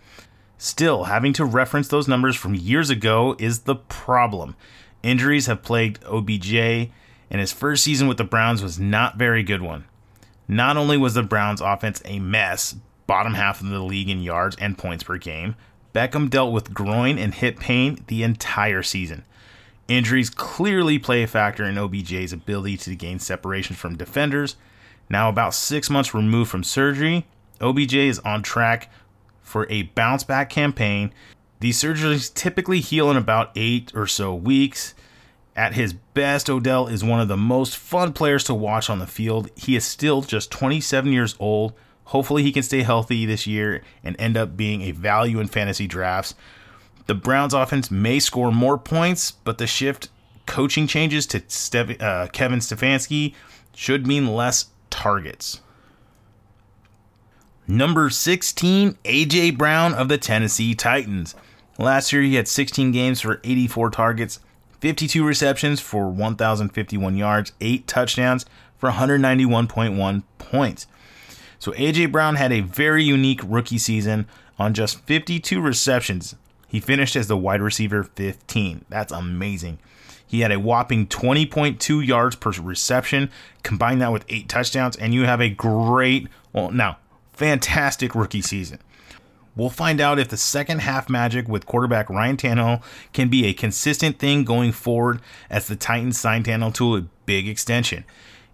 Still, 0.58 1.04
having 1.04 1.32
to 1.32 1.44
reference 1.44 1.88
those 1.88 2.06
numbers 2.06 2.36
from 2.36 2.54
years 2.54 2.90
ago 2.90 3.34
is 3.40 3.60
the 3.60 3.74
problem. 3.74 4.54
Injuries 5.02 5.46
have 5.46 5.62
plagued 5.62 6.04
OBJ, 6.04 6.90
and 7.34 7.40
his 7.40 7.50
first 7.50 7.82
season 7.82 8.06
with 8.06 8.16
the 8.16 8.22
Browns 8.22 8.62
was 8.62 8.78
not 8.78 9.16
very 9.16 9.42
good 9.42 9.60
one. 9.60 9.86
Not 10.46 10.76
only 10.76 10.96
was 10.96 11.14
the 11.14 11.24
Browns 11.24 11.60
offense 11.60 12.00
a 12.04 12.20
mess, 12.20 12.76
bottom 13.08 13.34
half 13.34 13.60
of 13.60 13.70
the 13.70 13.80
league 13.80 14.08
in 14.08 14.22
yards 14.22 14.54
and 14.60 14.78
points 14.78 15.02
per 15.02 15.18
game, 15.18 15.56
Beckham 15.92 16.30
dealt 16.30 16.52
with 16.52 16.72
groin 16.72 17.18
and 17.18 17.34
hip 17.34 17.58
pain 17.58 18.04
the 18.06 18.22
entire 18.22 18.84
season. 18.84 19.24
Injuries 19.88 20.30
clearly 20.30 20.96
play 20.96 21.24
a 21.24 21.26
factor 21.26 21.64
in 21.64 21.76
OBJ's 21.76 22.32
ability 22.32 22.76
to 22.76 22.94
gain 22.94 23.18
separation 23.18 23.74
from 23.74 23.96
defenders. 23.96 24.54
Now, 25.10 25.28
about 25.28 25.54
six 25.54 25.90
months 25.90 26.14
removed 26.14 26.52
from 26.52 26.62
surgery, 26.62 27.26
OBJ 27.60 27.94
is 27.94 28.20
on 28.20 28.44
track 28.44 28.92
for 29.42 29.66
a 29.68 29.82
bounce 29.82 30.22
back 30.22 30.50
campaign. 30.50 31.12
These 31.58 31.82
surgeries 31.82 32.32
typically 32.32 32.78
heal 32.78 33.10
in 33.10 33.16
about 33.16 33.50
eight 33.56 33.90
or 33.92 34.06
so 34.06 34.32
weeks. 34.32 34.94
At 35.56 35.74
his 35.74 35.92
best, 35.92 36.50
Odell 36.50 36.88
is 36.88 37.04
one 37.04 37.20
of 37.20 37.28
the 37.28 37.36
most 37.36 37.76
fun 37.76 38.12
players 38.12 38.44
to 38.44 38.54
watch 38.54 38.90
on 38.90 38.98
the 38.98 39.06
field. 39.06 39.50
He 39.54 39.76
is 39.76 39.84
still 39.84 40.22
just 40.22 40.50
27 40.50 41.12
years 41.12 41.36
old. 41.38 41.74
Hopefully, 42.06 42.42
he 42.42 42.52
can 42.52 42.62
stay 42.62 42.82
healthy 42.82 43.24
this 43.24 43.46
year 43.46 43.82
and 44.02 44.16
end 44.18 44.36
up 44.36 44.56
being 44.56 44.82
a 44.82 44.90
value 44.90 45.38
in 45.38 45.46
fantasy 45.46 45.86
drafts. 45.86 46.34
The 47.06 47.14
Browns 47.14 47.54
offense 47.54 47.90
may 47.90 48.18
score 48.18 48.50
more 48.50 48.78
points, 48.78 49.30
but 49.30 49.58
the 49.58 49.66
shift 49.66 50.08
coaching 50.46 50.86
changes 50.86 51.26
to 51.26 51.38
uh, 52.00 52.26
Kevin 52.28 52.58
Stefanski 52.58 53.34
should 53.74 54.06
mean 54.06 54.34
less 54.34 54.66
targets. 54.90 55.60
Number 57.66 58.10
16, 58.10 58.98
AJ 59.04 59.56
Brown 59.56 59.94
of 59.94 60.08
the 60.08 60.18
Tennessee 60.18 60.74
Titans. 60.74 61.34
Last 61.78 62.12
year, 62.12 62.22
he 62.22 62.34
had 62.34 62.46
16 62.46 62.92
games 62.92 63.20
for 63.20 63.40
84 63.42 63.90
targets, 63.90 64.38
52 64.84 65.24
receptions 65.24 65.80
for 65.80 66.10
1,051 66.10 67.16
yards, 67.16 67.52
8 67.58 67.86
touchdowns 67.86 68.44
for 68.76 68.90
191.1 68.90 70.22
points. 70.36 70.86
So 71.58 71.72
AJ 71.72 72.12
Brown 72.12 72.34
had 72.34 72.52
a 72.52 72.60
very 72.60 73.02
unique 73.02 73.40
rookie 73.42 73.78
season 73.78 74.26
on 74.58 74.74
just 74.74 75.00
52 75.06 75.58
receptions. 75.58 76.36
He 76.68 76.80
finished 76.80 77.16
as 77.16 77.28
the 77.28 77.36
wide 77.38 77.62
receiver 77.62 78.02
15. 78.02 78.84
That's 78.90 79.10
amazing. 79.10 79.78
He 80.26 80.40
had 80.40 80.52
a 80.52 80.60
whopping 80.60 81.06
20.2 81.06 82.06
yards 82.06 82.36
per 82.36 82.50
reception. 82.50 83.30
Combine 83.62 84.00
that 84.00 84.12
with 84.12 84.26
eight 84.28 84.50
touchdowns, 84.50 84.96
and 84.96 85.14
you 85.14 85.24
have 85.24 85.40
a 85.40 85.48
great, 85.48 86.28
well, 86.52 86.70
now, 86.70 86.98
fantastic 87.32 88.14
rookie 88.14 88.42
season. 88.42 88.80
We'll 89.56 89.70
find 89.70 90.00
out 90.00 90.18
if 90.18 90.28
the 90.28 90.36
second 90.36 90.80
half 90.80 91.08
magic 91.08 91.48
with 91.48 91.66
quarterback 91.66 92.10
Ryan 92.10 92.36
Tannehill 92.36 92.82
can 93.12 93.28
be 93.28 93.46
a 93.46 93.52
consistent 93.52 94.18
thing 94.18 94.44
going 94.44 94.72
forward 94.72 95.20
as 95.48 95.68
the 95.68 95.76
Titans 95.76 96.18
signed 96.18 96.46
Tannehill 96.46 96.74
to 96.74 96.96
a 96.96 97.02
big 97.24 97.46
extension. 97.46 98.04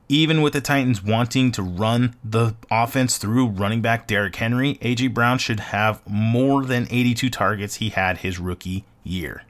Even 0.09 0.42
with 0.42 0.52
the 0.52 0.61
Titans 0.61 1.02
wanting 1.02 1.52
to 1.52 1.62
run 1.62 2.16
the 2.25 2.54
offense 2.71 3.16
through 3.16 3.47
running 3.47 3.80
back 3.80 4.07
Derrick 4.07 4.37
Henry, 4.37 4.75
AJ 4.76 5.14
Brown 5.14 5.38
should 5.38 5.61
have 5.61 6.02
more 6.07 6.64
than 6.64 6.88
82 6.90 7.30
targets 7.30 7.76
he 7.76 7.90
had 7.90 8.19
his 8.19 8.38
rookie 8.38 8.85
year. 9.04 9.45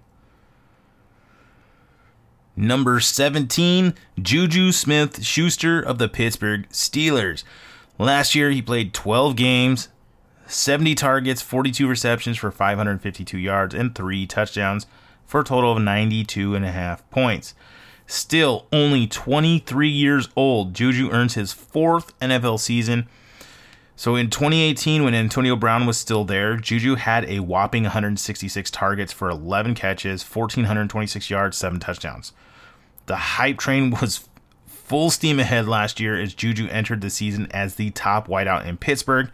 Number 2.55 3.01
17, 3.01 3.95
Juju 4.21 4.73
Smith 4.73 5.25
Schuster 5.25 5.81
of 5.81 5.97
the 5.97 6.09
Pittsburgh 6.09 6.69
Steelers. 6.69 7.43
Last 7.97 8.35
year, 8.35 8.51
he 8.51 8.61
played 8.61 8.93
12 8.93 9.37
games, 9.37 9.89
70 10.51 10.95
targets, 10.97 11.41
42 11.43 11.87
receptions 11.87 12.37
for 12.37 12.51
552 12.51 13.39
yards, 13.39 13.75
and 13.75 13.95
three 13.95 14.27
touchdowns 14.27 14.87
for 15.25 15.41
a 15.41 15.45
total 15.45 15.73
of 15.73 15.83
92 15.83 16.55
and 16.55 16.65
a 16.65 16.73
half 16.73 17.09
points. 17.11 17.55
Still 18.07 18.67
only 18.73 19.07
23 19.07 19.89
years 19.89 20.29
old, 20.35 20.75
Juju 20.75 21.11
earns 21.13 21.35
his 21.35 21.53
fourth 21.53 22.19
NFL 22.19 22.59
season. 22.59 23.09
So 23.95 24.17
in 24.17 24.31
2018, 24.31 25.05
when 25.05 25.15
Antonio 25.15 25.55
Brown 25.55 25.87
was 25.87 25.99
still 25.99 26.25
there, 26.25 26.57
Juju 26.57 26.97
had 26.97 27.25
a 27.27 27.41
whopping 27.41 27.85
166 27.85 28.71
targets 28.73 29.13
for 29.13 29.31
11 29.31 29.77
catches, 29.77 30.25
1,426 30.25 31.31
yards, 31.31 31.57
7 31.57 31.79
touchdowns. 31.79 32.33
The 33.07 33.17
hype 33.17 33.59
train 33.59 33.91
was 34.01 34.29
full 34.67 35.11
steam 35.11 35.39
ahead 35.39 35.69
last 35.69 36.01
year 36.01 36.21
as 36.21 36.35
Juju 36.35 36.67
entered 36.71 37.03
the 37.03 37.11
season 37.11 37.47
as 37.53 37.77
the 37.77 37.91
top 37.91 38.27
wideout 38.27 38.67
in 38.67 38.77
Pittsburgh. 38.77 39.31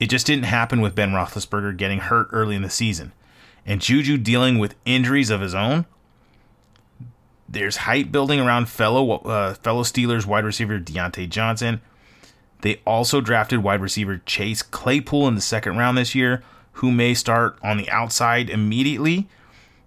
It 0.00 0.10
just 0.10 0.26
didn't 0.26 0.44
happen 0.44 0.80
with 0.80 0.94
Ben 0.94 1.12
Roethlisberger 1.12 1.76
getting 1.76 2.00
hurt 2.00 2.28
early 2.32 2.56
in 2.56 2.62
the 2.62 2.70
season. 2.70 3.12
And 3.64 3.80
Juju 3.80 4.18
dealing 4.18 4.58
with 4.58 4.74
injuries 4.84 5.30
of 5.30 5.40
his 5.40 5.54
own. 5.54 5.86
There's 7.48 7.78
hype 7.78 8.10
building 8.10 8.40
around 8.40 8.68
fellow 8.68 9.18
uh, 9.18 9.54
fellow 9.54 9.82
Steelers 9.82 10.26
wide 10.26 10.44
receiver 10.44 10.78
Diontae 10.78 11.28
Johnson. 11.28 11.80
They 12.62 12.80
also 12.86 13.20
drafted 13.20 13.62
wide 13.62 13.80
receiver 13.80 14.22
Chase 14.26 14.62
Claypool 14.62 15.28
in 15.28 15.34
the 15.34 15.40
second 15.40 15.76
round 15.76 15.96
this 15.96 16.14
year, 16.14 16.42
who 16.72 16.90
may 16.90 17.14
start 17.14 17.58
on 17.62 17.76
the 17.76 17.88
outside 17.90 18.50
immediately. 18.50 19.28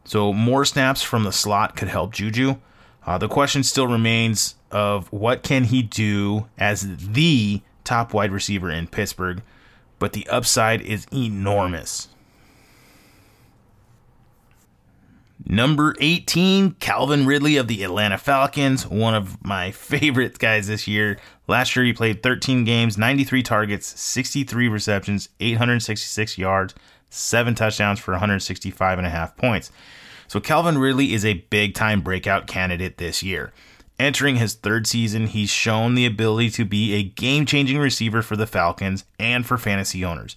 So 0.05 0.31
more 0.31 0.63
snaps 0.63 1.01
from 1.01 1.23
the 1.23 1.31
slot 1.31 1.75
could 1.75 1.89
help 1.89 2.13
Juju. 2.13 2.57
Uh, 3.05 3.17
the 3.17 3.27
question 3.27 3.63
still 3.63 3.87
remains 3.87 4.55
of 4.71 5.11
what 5.11 5.43
can 5.43 5.65
he 5.65 5.81
do 5.81 6.47
as 6.57 7.07
the 7.07 7.61
top 7.83 8.13
wide 8.13 8.31
receiver 8.31 8.69
in 8.69 8.87
Pittsburgh, 8.87 9.41
but 9.99 10.13
the 10.13 10.27
upside 10.27 10.81
is 10.81 11.05
enormous. 11.11 12.09
Number 15.49 15.95
18, 16.01 16.71
Calvin 16.71 17.25
Ridley 17.25 17.55
of 17.55 17.69
the 17.69 17.83
Atlanta 17.83 18.17
Falcons, 18.17 18.85
one 18.85 19.15
of 19.15 19.43
my 19.45 19.71
favorite 19.71 20.39
guys 20.39 20.67
this 20.67 20.87
year. 20.87 21.17
Last 21.47 21.73
year, 21.75 21.85
he 21.85 21.93
played 21.93 22.21
13 22.21 22.65
games, 22.65 22.97
93 22.97 23.43
targets, 23.43 23.99
63 23.99 24.67
receptions, 24.67 25.29
866 25.39 26.37
yards, 26.37 26.75
7 27.09 27.55
touchdowns 27.55 27.99
for 27.99 28.11
165 28.11 28.97
and 28.97 29.07
a 29.07 29.09
half 29.09 29.37
points. 29.37 29.71
So, 30.27 30.41
Calvin 30.41 30.77
Ridley 30.77 31.13
is 31.13 31.23
a 31.23 31.45
big 31.49 31.73
time 31.73 32.01
breakout 32.01 32.47
candidate 32.47 32.97
this 32.97 33.23
year. 33.23 33.53
Entering 33.99 34.35
his 34.35 34.53
third 34.53 34.85
season, 34.85 35.27
he's 35.27 35.49
shown 35.49 35.95
the 35.95 36.05
ability 36.05 36.51
to 36.51 36.65
be 36.65 36.93
a 36.93 37.03
game 37.03 37.45
changing 37.45 37.79
receiver 37.79 38.21
for 38.21 38.35
the 38.35 38.45
Falcons 38.45 39.05
and 39.19 39.45
for 39.45 39.57
fantasy 39.57 40.05
owners. 40.05 40.35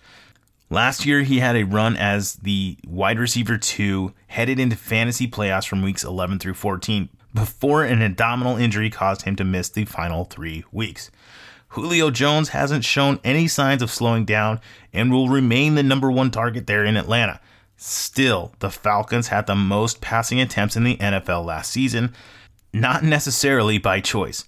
Last 0.71 1.05
year, 1.05 1.23
he 1.23 1.41
had 1.41 1.57
a 1.57 1.65
run 1.65 1.97
as 1.97 2.35
the 2.35 2.79
wide 2.87 3.19
receiver 3.19 3.59
two, 3.59 4.15
headed 4.29 4.59
into 4.59 4.77
fantasy 4.77 5.27
playoffs 5.29 5.67
from 5.67 5.83
weeks 5.83 6.05
11 6.05 6.39
through 6.39 6.55
14, 6.55 7.11
before 7.35 7.85
an 7.85 8.01
abdominal 8.01 8.57
injury 8.57 8.89
caused 8.89 9.23
him 9.23 9.37
to 9.37 9.45
miss 9.45 9.69
the 9.69 9.85
final 9.85 10.25
three 10.25 10.65
weeks. 10.73 11.11
Julio 11.69 12.11
Jones 12.11 12.51
hasn't 12.51 12.85
shown 12.85 13.21
any 13.23 13.47
signs 13.47 13.83
of 13.83 13.91
slowing 13.91 14.25
down 14.25 14.61
and 14.93 15.13
will 15.13 15.29
remain 15.29 15.75
the 15.75 15.83
number 15.83 16.11
one 16.11 16.31
target 16.31 16.67
there 16.67 16.85
in 16.85 16.97
Atlanta. 16.97 17.41
Still, 17.77 18.53
the 18.59 18.71
Falcons 18.71 19.29
had 19.29 19.47
the 19.47 19.55
most 19.55 20.01
passing 20.01 20.41
attempts 20.41 20.77
in 20.77 20.85
the 20.85 20.97
NFL 20.97 21.45
last 21.45 21.71
season, 21.71 22.13
not 22.73 23.03
necessarily 23.03 23.79
by 23.79 24.01
choice. 24.01 24.45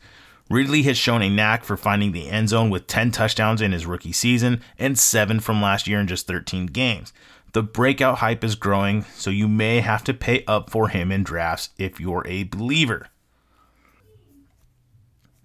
Ridley 0.50 0.82
has 0.82 0.98
shown 0.98 1.22
a 1.22 1.30
knack 1.30 1.64
for 1.64 1.76
finding 1.76 2.12
the 2.12 2.28
end 2.28 2.50
zone 2.50 2.68
with 2.68 2.86
10 2.86 3.10
touchdowns 3.10 3.62
in 3.62 3.72
his 3.72 3.86
rookie 3.86 4.12
season 4.12 4.60
and 4.78 4.98
7 4.98 5.40
from 5.40 5.62
last 5.62 5.86
year 5.86 5.98
in 5.98 6.06
just 6.06 6.26
13 6.26 6.66
games. 6.66 7.12
The 7.52 7.62
breakout 7.62 8.18
hype 8.18 8.44
is 8.44 8.54
growing, 8.54 9.04
so 9.14 9.30
you 9.30 9.48
may 9.48 9.80
have 9.80 10.04
to 10.04 10.14
pay 10.14 10.44
up 10.46 10.70
for 10.70 10.88
him 10.88 11.12
in 11.12 11.22
drafts 11.22 11.70
if 11.78 12.00
you're 12.00 12.26
a 12.26 12.44
believer. 12.44 13.08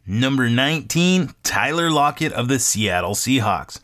Number 0.05 0.50
19, 0.50 1.36
Tyler 1.43 1.89
Lockett 1.89 2.31
of 2.31 2.48
the 2.48 2.60
Seattle 2.60 3.13
Seahawks. 3.13 3.81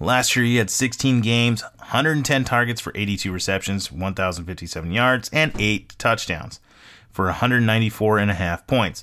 Last 0.00 0.36
year, 0.36 0.44
he 0.44 0.56
had 0.56 0.70
16 0.70 1.20
games, 1.20 1.62
110 1.78 2.44
targets 2.44 2.80
for 2.80 2.92
82 2.94 3.30
receptions, 3.30 3.92
1,057 3.92 4.90
yards, 4.90 5.30
and 5.32 5.52
8 5.58 5.94
touchdowns 5.98 6.60
for 7.16 7.24
194 7.24 8.18
and 8.18 8.30
a 8.30 8.34
half 8.34 8.66
points. 8.66 9.02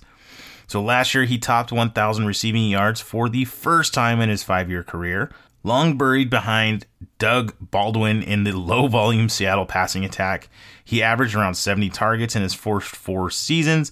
So 0.68 0.82
last 0.82 1.14
year, 1.14 1.26
he 1.26 1.38
topped 1.38 1.72
1,000 1.72 2.26
receiving 2.26 2.70
yards 2.70 3.02
for 3.02 3.28
the 3.28 3.46
first 3.46 3.94
time 3.94 4.22
in 4.22 4.30
his 4.30 4.44
five 4.44 4.70
year 4.70 4.84
career, 4.84 5.30
long 5.64 5.98
buried 5.98 6.30
behind 6.30 6.86
Doug 7.18 7.54
Baldwin 7.60 8.24
in 8.24 8.44
the 8.44 8.54
low 8.54 8.88
volume 8.88 9.30
Seattle 9.30 9.66
passing 9.66 10.06
attack. 10.06 10.48
He 10.84 11.04
averaged 11.04 11.36
around 11.36 11.56
70 11.56 11.90
targets 11.90 12.36
in 12.36 12.44
his 12.44 12.54
first 12.54 12.96
four 12.96 13.30
seasons. 13.30 13.92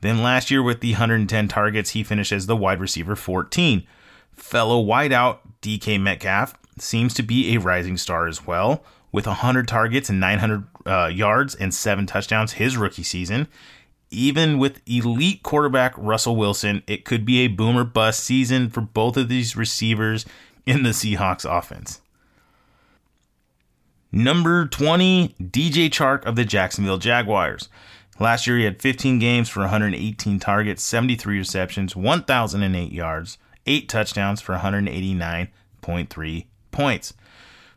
Then 0.00 0.22
last 0.22 0.50
year, 0.50 0.62
with 0.62 0.80
the 0.80 0.92
110 0.92 1.48
targets, 1.48 1.90
he 1.90 2.02
finished 2.02 2.32
as 2.32 2.46
the 2.46 2.56
wide 2.56 2.80
receiver 2.80 3.16
14. 3.16 3.86
Fellow 4.32 4.84
wideout 4.84 5.38
DK 5.62 6.00
Metcalf 6.00 6.54
seems 6.78 7.14
to 7.14 7.22
be 7.22 7.54
a 7.54 7.60
rising 7.60 7.96
star 7.96 8.26
as 8.26 8.46
well, 8.46 8.84
with 9.12 9.26
100 9.26 9.66
targets 9.66 10.10
and 10.10 10.20
900 10.20 10.64
uh, 10.86 11.06
yards 11.06 11.54
and 11.54 11.74
seven 11.74 12.06
touchdowns 12.06 12.54
his 12.54 12.76
rookie 12.76 13.02
season. 13.02 13.48
Even 14.10 14.58
with 14.58 14.80
elite 14.86 15.42
quarterback 15.42 15.94
Russell 15.96 16.36
Wilson, 16.36 16.82
it 16.86 17.04
could 17.04 17.24
be 17.24 17.40
a 17.40 17.48
boomer 17.48 17.84
bust 17.84 18.22
season 18.22 18.70
for 18.70 18.80
both 18.80 19.16
of 19.16 19.28
these 19.28 19.56
receivers 19.56 20.24
in 20.64 20.82
the 20.82 20.90
Seahawks 20.90 21.44
offense. 21.44 22.00
Number 24.12 24.66
20, 24.66 25.34
DJ 25.40 25.90
Chark 25.90 26.24
of 26.24 26.36
the 26.36 26.44
Jacksonville 26.44 26.98
Jaguars. 26.98 27.68
Last 28.18 28.46
year, 28.46 28.56
he 28.56 28.64
had 28.64 28.80
15 28.80 29.18
games 29.18 29.48
for 29.48 29.60
118 29.60 30.38
targets, 30.38 30.82
73 30.82 31.38
receptions, 31.38 31.94
1,008 31.94 32.92
yards, 32.92 33.36
8 33.66 33.88
touchdowns 33.88 34.40
for 34.40 34.56
189.3 34.56 36.46
points. 36.76 37.14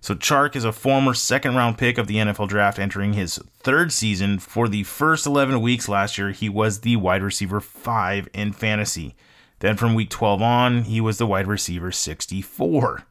So 0.01 0.15
Chark 0.15 0.55
is 0.55 0.63
a 0.63 0.71
former 0.71 1.13
second 1.13 1.55
round 1.55 1.77
pick 1.77 1.97
of 1.97 2.07
the 2.07 2.17
NFL 2.17 2.47
draft 2.47 2.79
entering 2.79 3.13
his 3.13 3.37
third 3.59 3.91
season. 3.91 4.39
For 4.39 4.67
the 4.67 4.83
first 4.83 5.25
11 5.25 5.61
weeks 5.61 5.89
last 5.89 6.17
year, 6.17 6.31
he 6.31 6.47
was 6.47 6.81
the 6.81 6.95
wide 6.95 7.21
receiver 7.23 7.59
5 7.59 8.29
in 8.33 8.53
fantasy. 8.53 9.15
Then 9.59 9.75
from 9.75 9.95
week 9.95 10.09
12 10.09 10.41
on, 10.41 10.83
he 10.83 11.01
was 11.01 11.17
the 11.17 11.27
wide 11.27 11.47
receiver 11.47 11.91
64. 11.91 13.03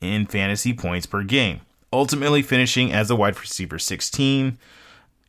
in 0.00 0.26
fantasy 0.26 0.72
points 0.72 1.06
per 1.06 1.24
game, 1.24 1.60
ultimately 1.92 2.40
finishing 2.40 2.92
as 2.92 3.08
the 3.08 3.16
wide 3.16 3.38
receiver 3.40 3.78
16. 3.78 4.56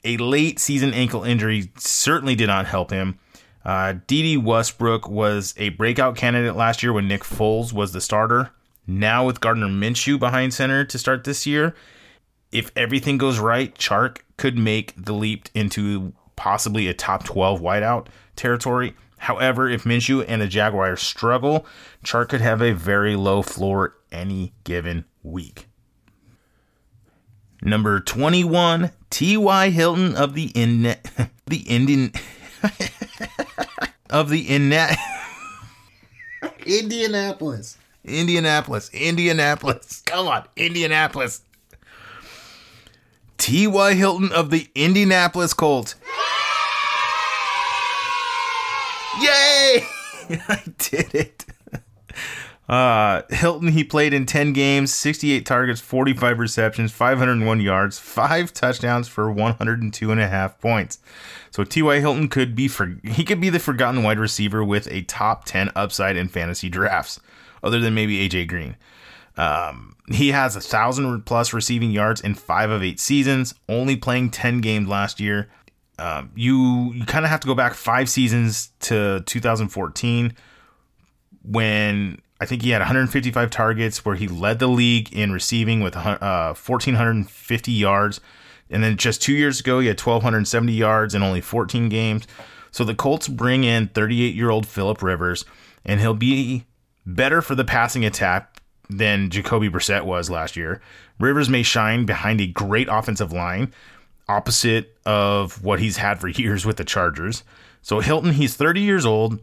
A 0.03 0.17
late 0.17 0.59
season 0.59 0.93
ankle 0.93 1.23
injury 1.23 1.71
certainly 1.75 2.35
did 2.35 2.47
not 2.47 2.67
help 2.67 2.91
him. 2.91 3.17
Uh, 3.65 3.95
Dede 4.05 4.43
Westbrook 4.43 5.09
was 5.09 5.55
a 5.57 5.69
breakout 5.69 6.15
candidate 6.15 6.55
last 6.55 6.83
year 6.83 6.93
when 6.93 7.07
Nick 7.07 7.23
Foles 7.23 7.73
was 7.73 7.91
the 7.91 7.99
starter. 7.99 8.51
Now 8.89 9.23
with 9.23 9.39
Gardner 9.39 9.67
Minshew 9.67 10.17
behind 10.17 10.51
center 10.51 10.83
to 10.83 10.97
start 10.97 11.23
this 11.23 11.45
year, 11.45 11.75
if 12.51 12.71
everything 12.75 13.19
goes 13.19 13.37
right, 13.37 13.75
Chark 13.75 14.21
could 14.35 14.57
make 14.57 14.95
the 14.97 15.13
leap 15.13 15.47
into 15.53 16.13
possibly 16.35 16.87
a 16.87 16.95
top 16.95 17.23
12 17.23 17.61
wideout 17.61 18.07
territory. 18.35 18.95
However, 19.19 19.69
if 19.69 19.83
Minshew 19.83 20.25
and 20.27 20.41
the 20.41 20.47
Jaguars 20.47 21.03
struggle, 21.03 21.67
Chark 22.03 22.29
could 22.29 22.41
have 22.41 22.63
a 22.63 22.71
very 22.71 23.15
low 23.15 23.43
floor 23.43 23.95
any 24.11 24.53
given 24.63 25.05
week. 25.21 25.67
Number 27.61 27.99
21, 27.99 28.89
T.Y. 29.11 29.69
Hilton 29.69 30.15
of 30.15 30.33
the 30.33 30.51
in 30.55 30.81
the 31.45 31.59
Indian 31.67 32.11
of 34.09 34.29
the 34.29 34.49
in 34.49 34.73
Indianapolis. 36.65 37.77
Indianapolis, 38.03 38.89
Indianapolis. 38.93 40.01
Come 40.05 40.27
on, 40.27 40.45
Indianapolis. 40.55 41.41
T.Y. 43.37 43.93
Hilton 43.93 44.31
of 44.31 44.49
the 44.49 44.69
Indianapolis 44.75 45.53
Colts. 45.53 45.95
Yay! 49.21 49.83
I 50.47 50.63
did 50.77 51.15
it. 51.15 51.45
Uh, 52.69 53.23
Hilton, 53.31 53.69
he 53.69 53.83
played 53.83 54.13
in 54.13 54.27
10 54.27 54.53
games, 54.53 54.93
68 54.93 55.43
targets, 55.43 55.81
45 55.81 56.37
receptions, 56.37 56.91
501 56.91 57.61
yards, 57.61 57.97
5 57.97 58.53
touchdowns 58.53 59.07
for 59.07 59.31
102 59.31 60.11
and 60.11 60.21
a 60.21 60.27
half 60.27 60.61
points. 60.61 60.99
So 61.49 61.63
T.Y. 61.63 61.99
Hilton 61.99 62.29
could 62.29 62.53
be 62.55 62.67
for 62.67 62.97
he 63.03 63.23
could 63.23 63.41
be 63.41 63.49
the 63.49 63.57
forgotten 63.57 64.03
wide 64.03 64.19
receiver 64.19 64.63
with 64.63 64.87
a 64.91 65.01
top 65.01 65.45
10 65.45 65.71
upside 65.75 66.15
in 66.15 66.27
fantasy 66.27 66.69
drafts, 66.69 67.19
other 67.63 67.79
than 67.79 67.93
maybe 67.93 68.27
AJ 68.27 68.47
Green. 68.47 68.75
Um, 69.37 69.95
he 70.11 70.29
has 70.29 70.55
a 70.55 70.61
thousand 70.61 71.23
plus 71.23 71.53
receiving 71.53 71.91
yards 71.91 72.19
in 72.21 72.35
five 72.35 72.69
of 72.69 72.83
eight 72.83 72.99
seasons, 72.99 73.55
only 73.69 73.95
playing 73.95 74.31
10 74.31 74.59
games 74.59 74.87
last 74.87 75.19
year. 75.19 75.49
Um, 75.97 76.31
you 76.35 76.93
you 76.93 77.05
kind 77.05 77.25
of 77.25 77.31
have 77.31 77.41
to 77.41 77.47
go 77.47 77.55
back 77.55 77.73
five 77.73 78.09
seasons 78.09 78.71
to 78.81 79.21
2014 79.25 80.33
when 81.43 82.21
I 82.41 82.45
think 82.45 82.61
he 82.61 82.69
had 82.69 82.79
155 82.79 83.49
targets, 83.49 84.05
where 84.05 84.15
he 84.15 84.27
led 84.27 84.59
the 84.59 84.67
league 84.67 85.11
in 85.13 85.31
receiving 85.31 85.81
with 85.81 85.95
uh, 85.95 86.53
1,450 86.53 87.71
yards. 87.71 88.21
And 88.69 88.83
then 88.83 88.97
just 88.97 89.21
two 89.21 89.33
years 89.33 89.59
ago, 89.59 89.79
he 89.79 89.87
had 89.87 89.99
1,270 89.99 90.71
yards 90.71 91.15
in 91.15 91.23
only 91.23 91.41
14 91.41 91.89
games. 91.89 92.27
So 92.71 92.83
the 92.83 92.95
Colts 92.95 93.27
bring 93.27 93.63
in 93.63 93.87
38 93.89 94.35
year 94.35 94.49
old 94.49 94.67
Philip 94.67 95.01
Rivers, 95.01 95.43
and 95.83 95.99
he'll 95.99 96.13
be 96.13 96.65
better 97.15 97.41
for 97.41 97.55
the 97.55 97.65
passing 97.65 98.05
attack 98.05 98.61
than 98.89 99.29
Jacoby 99.29 99.69
Brissett 99.69 100.05
was 100.05 100.29
last 100.29 100.55
year. 100.55 100.81
Rivers 101.19 101.49
may 101.49 101.63
shine 101.63 102.05
behind 102.05 102.41
a 102.41 102.47
great 102.47 102.87
offensive 102.89 103.31
line, 103.31 103.73
opposite 104.27 104.97
of 105.05 105.63
what 105.63 105.79
he's 105.79 105.97
had 105.97 106.19
for 106.19 106.27
years 106.27 106.65
with 106.65 106.77
the 106.77 106.85
Chargers. 106.85 107.43
So 107.81 107.99
Hilton, 107.99 108.33
he's 108.33 108.55
30 108.55 108.81
years 108.81 109.05
old, 109.05 109.39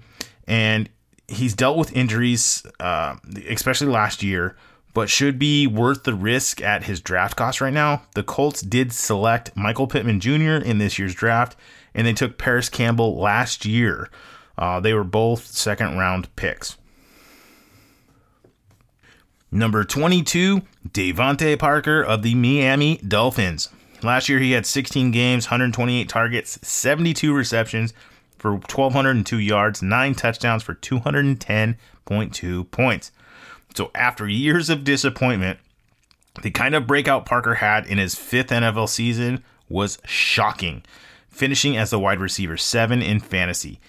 and 0.47 0.89
he's 1.29 1.55
dealt 1.55 1.79
with 1.79 1.93
injuries, 1.93 2.65
uh, 2.81 3.17
especially 3.49 3.89
last 3.89 4.23
year, 4.23 4.57
but 4.95 5.11
should 5.11 5.39
be 5.39 5.67
worth 5.67 6.05
the 6.05 6.15
risk 6.15 6.63
at 6.63 6.85
his 6.85 7.01
draft 7.01 7.37
cost 7.37 7.61
right 7.61 7.73
now. 7.73 8.03
The 8.15 8.23
Colts 8.23 8.63
did 8.63 8.93
select 8.93 9.55
Michael 9.57 9.87
Pittman 9.87 10.21
Jr. 10.21 10.57
in 10.65 10.79
this 10.79 10.99
year's 10.99 11.15
draft, 11.15 11.57
and 11.95 12.07
they 12.07 12.13
took 12.13 12.39
Parris 12.39 12.69
Campbell 12.69 13.19
last 13.19 13.65
year. 13.65 14.09
Uh, 14.57 14.81
they 14.81 14.95
were 14.95 15.05
both 15.05 15.47
second 15.47 15.99
round 15.99 16.35
picks. 16.37 16.77
Number 19.57 19.85
22, 19.85 20.61
DeVante 20.87 21.59
Parker 21.59 22.03
of 22.03 22.21
the 22.21 22.35
Miami 22.35 22.99
Dolphins. 22.99 23.71
Last 24.03 24.29
year, 24.29 24.39
he 24.39 24.53
had 24.53 24.67
16 24.67 25.13
games, 25.13 25.47
128 25.47 26.11
targets, 26.11 26.59
72 26.61 27.33
receptions 27.33 27.95
for 28.37 28.53
1,202 28.53 29.39
yards, 29.39 29.81
9 29.81 30.15
touchdowns 30.15 30.63
for 30.63 30.75
210.2 30.75 32.71
points. 32.71 33.13
So, 33.75 33.91
after 33.95 34.29
years 34.29 34.69
of 34.69 34.85
disappointment, 34.85 35.59
the 36.43 36.51
kind 36.51 36.75
of 36.75 36.87
breakout 36.87 37.25
Parker 37.25 37.55
had 37.55 37.87
in 37.87 37.97
his 37.97 38.15
fifth 38.15 38.49
NFL 38.49 38.91
season 38.91 39.43
was 39.71 39.99
shocking, 40.05 40.83
finishing 41.31 41.79
as 41.79 41.89
the 41.89 41.99
wide 41.99 42.21
receiver 42.21 42.59
7 42.59 43.01
in 43.01 43.21
fantasy. 43.21 43.81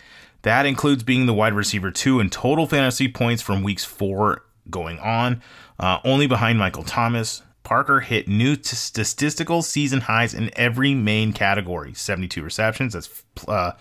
That 0.44 0.66
includes 0.66 1.04
being 1.04 1.26
the 1.26 1.34
wide 1.34 1.54
receiver 1.54 1.92
2 1.92 2.22
in 2.22 2.30
total 2.30 2.68
fantasy 2.68 3.10
points 3.10 3.42
from 3.42 3.64
weeks 3.64 3.84
4 3.84 4.44
going 4.70 5.00
on, 5.00 5.42
uh, 5.80 6.00
only 6.04 6.28
behind 6.28 6.60
Michael 6.60 6.84
Thomas. 6.84 7.42
Parker 7.64 8.00
hit 8.00 8.30
new 8.30 8.56
t- 8.56 8.76
statistical 8.76 9.62
season 9.62 10.02
highs 10.02 10.34
in 10.34 10.50
every 10.56 10.94
main 10.94 11.34
category 11.34 11.94
72 11.94 12.42
receptions, 12.42 12.94
that's 12.94 13.24
uh, 13.48 13.74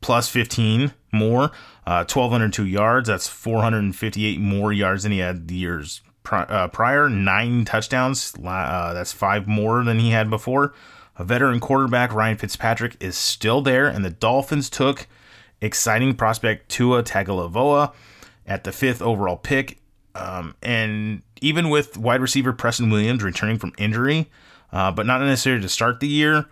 plus 0.00 0.28
15 0.28 0.92
more, 1.12 1.50
uh, 1.86 2.04
1,202 2.04 2.66
yards, 2.66 3.08
that's 3.08 3.26
458 3.26 4.40
more 4.40 4.72
yards 4.72 5.02
than 5.02 5.12
he 5.12 5.18
had 5.18 5.48
the 5.48 5.56
years 5.56 6.02
pri- 6.22 6.44
uh, 6.44 6.68
prior, 6.68 7.08
nine 7.08 7.64
touchdowns, 7.64 8.34
uh, 8.44 8.92
that's 8.94 9.12
five 9.12 9.48
more 9.48 9.82
than 9.82 9.98
he 9.98 10.10
had 10.10 10.30
before. 10.30 10.72
A 11.16 11.24
veteran 11.24 11.60
quarterback, 11.60 12.14
Ryan 12.14 12.38
Fitzpatrick, 12.38 12.96
is 13.00 13.16
still 13.16 13.60
there, 13.60 13.86
and 13.86 14.04
the 14.04 14.10
Dolphins 14.10 14.70
took 14.70 15.06
exciting 15.60 16.14
prospect 16.14 16.70
Tua 16.70 17.02
Tagovailoa 17.02 17.92
at 18.46 18.64
the 18.64 18.72
fifth 18.72 19.02
overall 19.02 19.36
pick. 19.36 19.79
Um, 20.14 20.54
and 20.62 21.22
even 21.40 21.70
with 21.70 21.96
wide 21.96 22.20
receiver 22.20 22.52
Preston 22.52 22.90
Williams 22.90 23.22
returning 23.22 23.58
from 23.58 23.72
injury, 23.78 24.30
uh, 24.72 24.90
but 24.92 25.06
not 25.06 25.20
necessarily 25.20 25.62
to 25.62 25.68
start 25.68 26.00
the 26.00 26.08
year, 26.08 26.46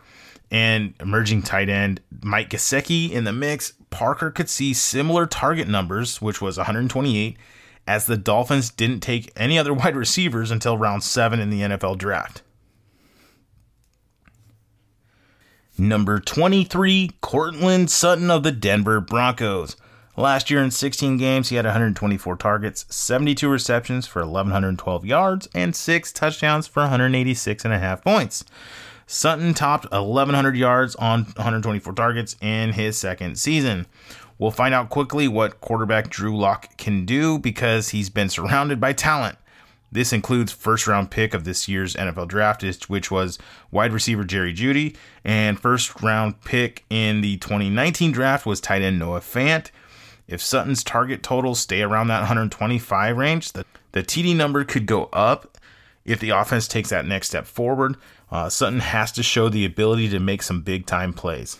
and 0.51 0.95
emerging 1.01 1.43
tight 1.43 1.69
end 1.69 2.01
Mike 2.23 2.51
Gesicki 2.51 3.11
in 3.11 3.25
the 3.25 3.33
mix, 3.33 3.75
Parker 3.91 4.31
could 4.31 4.49
see 4.49 4.73
similar 4.73 5.27
target 5.27 5.69
numbers, 5.69 6.23
which 6.23 6.41
was 6.41 6.57
128, 6.57 7.37
as 7.87 8.07
the 8.07 8.17
Dolphins 8.17 8.71
didn't 8.71 9.01
take 9.01 9.33
any 9.37 9.59
other 9.59 9.75
wide 9.75 9.97
receivers 9.97 10.51
until 10.51 10.79
round 10.79 11.03
seven 11.03 11.41
in 11.41 11.51
the 11.51 11.61
NFL 11.61 11.99
draft. 11.99 12.43
Number 15.81 16.19
23, 16.19 17.13
Courtland 17.21 17.89
Sutton 17.89 18.33
of 18.33 18.43
the 18.43 18.51
Denver 18.51 19.01
Broncos. 19.01 19.77
Last 20.19 20.51
year 20.51 20.65
in 20.65 20.73
16 20.73 21.17
games, 21.17 21.49
he 21.49 21.55
had 21.55 21.65
124 21.65 22.35
targets, 22.39 22.87
72 22.91 23.49
receptions 23.49 24.05
for 24.05 24.23
1,112 24.23 25.07
yards, 25.07 25.49
and 25.55 25.77
6 25.77 26.13
touchdowns 26.13 26.67
for 26.67 26.83
186.5 26.83 28.03
points. 28.03 28.45
Sutton 29.07 29.55
topped 29.55 29.89
1,100 29.93 30.57
yards 30.57 30.97
on 30.97 31.23
124 31.37 31.93
targets 31.93 32.35
in 32.41 32.73
his 32.73 32.99
second 32.99 33.39
season. 33.39 33.87
We'll 34.41 34.51
find 34.51 34.75
out 34.75 34.91
quickly 34.91 35.29
what 35.29 35.61
quarterback 35.61 36.11
Drew 36.11 36.37
Lock 36.37 36.77
can 36.77 37.07
do 37.07 37.39
because 37.39 37.91
he's 37.91 38.11
been 38.11 38.29
surrounded 38.29 38.81
by 38.81 38.95
talent. 38.95 39.39
This 39.93 40.13
includes 40.13 40.51
first 40.51 40.89
round 40.89 41.13
pick 41.13 41.33
of 41.33 41.45
this 41.45 41.69
year's 41.69 41.95
NFL 41.95 42.27
draft, 42.27 42.65
which 42.89 43.13
was 43.13 43.39
wide 43.71 43.93
receiver 43.93 44.25
Jerry 44.25 44.53
Jeudy, 44.53 44.97
and 45.25 45.61
first 45.61 46.03
round 46.03 46.41
pick 46.43 46.85
in 46.91 47.21
the 47.21 47.37
2019 47.37 48.11
draft 48.11 48.47
was 48.47 48.61
tight 48.61 48.83
end 48.83 48.99
Noah 48.99 49.21
Fant. 49.21 49.71
If 50.29 50.43
Sutton's 50.43 50.85
target 50.85 51.23
totals 51.23 51.59
stay 51.59 51.83
around 51.83 52.09
that 52.09 52.21
125 52.21 53.17
range, 53.17 53.53
the, 53.53 53.65
the 53.93 54.03
TD 54.03 54.37
number 54.37 54.63
could 54.63 54.87
go 54.87 55.09
up 55.13 55.59
if 56.05 56.21
the 56.21 56.31
offense 56.31 56.69
takes 56.69 56.91
that 56.91 57.07
next 57.07 57.29
step 57.29 57.47
forward. 57.47 57.97
Uh, 58.31 58.51
Sutton 58.51 58.81
has 58.81 59.11
to 59.13 59.23
show 59.23 59.49
the 59.49 59.65
ability 59.65 60.09
to 60.11 60.21
make 60.21 60.43
some 60.43 60.61
big 60.61 60.85
time 60.87 61.15
plays. 61.15 61.59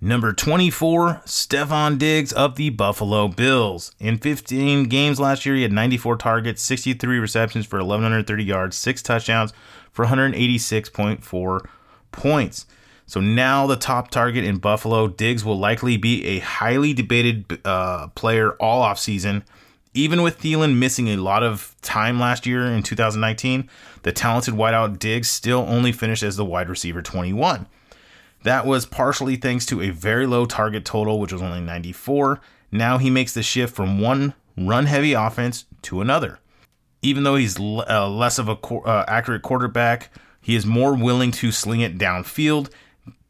Number 0.00 0.34
24, 0.34 1.22
Stefon 1.24 1.98
Diggs 1.98 2.32
of 2.32 2.56
the 2.56 2.68
Buffalo 2.68 3.28
Bills. 3.28 3.92
In 3.98 4.18
15 4.18 4.84
games 4.84 5.18
last 5.18 5.46
year, 5.46 5.54
he 5.54 5.62
had 5.62 5.72
94 5.72 6.18
targets, 6.18 6.60
63 6.62 7.18
receptions 7.18 7.64
for 7.64 7.78
1,130 7.78 8.44
yards, 8.44 8.76
6 8.76 9.02
touchdowns 9.02 9.54
for 9.92 10.04
186.4 10.04 11.60
points. 12.12 12.66
So 13.06 13.20
now 13.20 13.66
the 13.66 13.76
top 13.76 14.10
target 14.10 14.44
in 14.44 14.58
Buffalo, 14.58 15.08
Diggs 15.08 15.44
will 15.44 15.58
likely 15.58 15.96
be 15.96 16.24
a 16.24 16.38
highly 16.38 16.94
debated 16.94 17.60
uh, 17.64 18.08
player 18.08 18.52
all 18.52 18.82
offseason. 18.82 19.42
Even 19.92 20.22
with 20.22 20.40
Thielen 20.40 20.78
missing 20.78 21.08
a 21.08 21.16
lot 21.16 21.42
of 21.42 21.76
time 21.82 22.18
last 22.18 22.46
year 22.46 22.64
in 22.66 22.82
2019, 22.82 23.68
the 24.02 24.12
talented 24.12 24.54
wideout 24.54 24.98
Diggs 24.98 25.30
still 25.30 25.64
only 25.68 25.92
finished 25.92 26.22
as 26.22 26.36
the 26.36 26.44
wide 26.44 26.68
receiver 26.68 27.02
21. 27.02 27.66
That 28.42 28.66
was 28.66 28.86
partially 28.86 29.36
thanks 29.36 29.64
to 29.66 29.80
a 29.80 29.90
very 29.90 30.26
low 30.26 30.46
target 30.46 30.84
total, 30.84 31.20
which 31.20 31.32
was 31.32 31.42
only 31.42 31.60
94. 31.60 32.40
Now 32.72 32.98
he 32.98 33.08
makes 33.08 33.32
the 33.32 33.42
shift 33.42 33.74
from 33.74 34.00
one 34.00 34.34
run 34.56 34.86
heavy 34.86 35.12
offense 35.12 35.64
to 35.82 36.00
another. 36.00 36.38
Even 37.00 37.22
though 37.22 37.36
he's 37.36 37.58
uh, 37.58 38.08
less 38.08 38.38
of 38.38 38.48
a 38.48 38.56
qu- 38.56 38.80
uh, 38.80 39.04
accurate 39.06 39.42
quarterback, 39.42 40.10
he 40.40 40.56
is 40.56 40.66
more 40.66 40.94
willing 40.94 41.30
to 41.32 41.52
sling 41.52 41.80
it 41.80 41.98
downfield. 41.98 42.70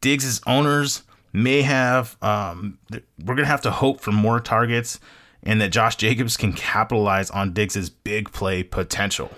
Diggs' 0.05 0.39
owners 0.45 1.01
may 1.33 1.63
have, 1.63 2.15
um, 2.21 2.77
we're 2.91 3.33
going 3.33 3.37
to 3.37 3.45
have 3.45 3.61
to 3.61 3.71
hope 3.71 4.01
for 4.01 4.11
more 4.11 4.39
targets 4.39 4.99
and 5.41 5.59
that 5.61 5.71
Josh 5.71 5.95
Jacobs 5.95 6.37
can 6.37 6.53
capitalize 6.53 7.31
on 7.31 7.53
Diggs' 7.53 7.89
big 7.89 8.31
play 8.31 8.61
potential. 8.61 9.31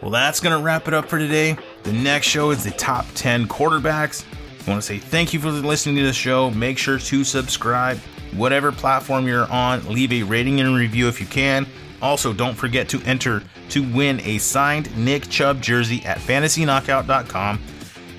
Well, 0.00 0.12
that's 0.12 0.38
going 0.38 0.56
to 0.56 0.62
wrap 0.62 0.86
it 0.86 0.94
up 0.94 1.08
for 1.08 1.18
today. 1.18 1.56
The 1.82 1.92
next 1.92 2.28
show 2.28 2.52
is 2.52 2.62
the 2.62 2.70
top 2.70 3.04
10 3.16 3.48
quarterbacks. 3.48 4.24
I 4.64 4.70
want 4.70 4.80
to 4.80 4.86
say 4.86 4.98
thank 4.98 5.32
you 5.32 5.40
for 5.40 5.50
listening 5.50 5.96
to 5.96 6.04
the 6.04 6.12
show. 6.12 6.48
Make 6.52 6.78
sure 6.78 7.00
to 7.00 7.24
subscribe, 7.24 7.98
whatever 8.34 8.70
platform 8.70 9.26
you're 9.26 9.50
on. 9.50 9.84
Leave 9.92 10.12
a 10.12 10.22
rating 10.22 10.60
and 10.60 10.76
review 10.76 11.08
if 11.08 11.20
you 11.20 11.26
can. 11.26 11.66
Also, 12.00 12.32
don't 12.32 12.54
forget 12.54 12.88
to 12.90 13.02
enter 13.02 13.42
to 13.70 13.82
win 13.92 14.20
a 14.20 14.38
signed 14.38 14.96
Nick 14.96 15.28
Chubb 15.28 15.60
jersey 15.60 16.04
at 16.04 16.18
fantasyknockout.com. 16.18 17.58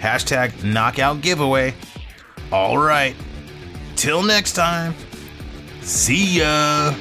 Hashtag 0.03 0.65
knockout 0.65 1.21
giveaway. 1.21 1.73
All 2.51 2.77
right. 2.77 3.15
Till 3.95 4.21
next 4.21 4.51
time. 4.51 4.95
See 5.81 6.39
ya. 6.39 6.93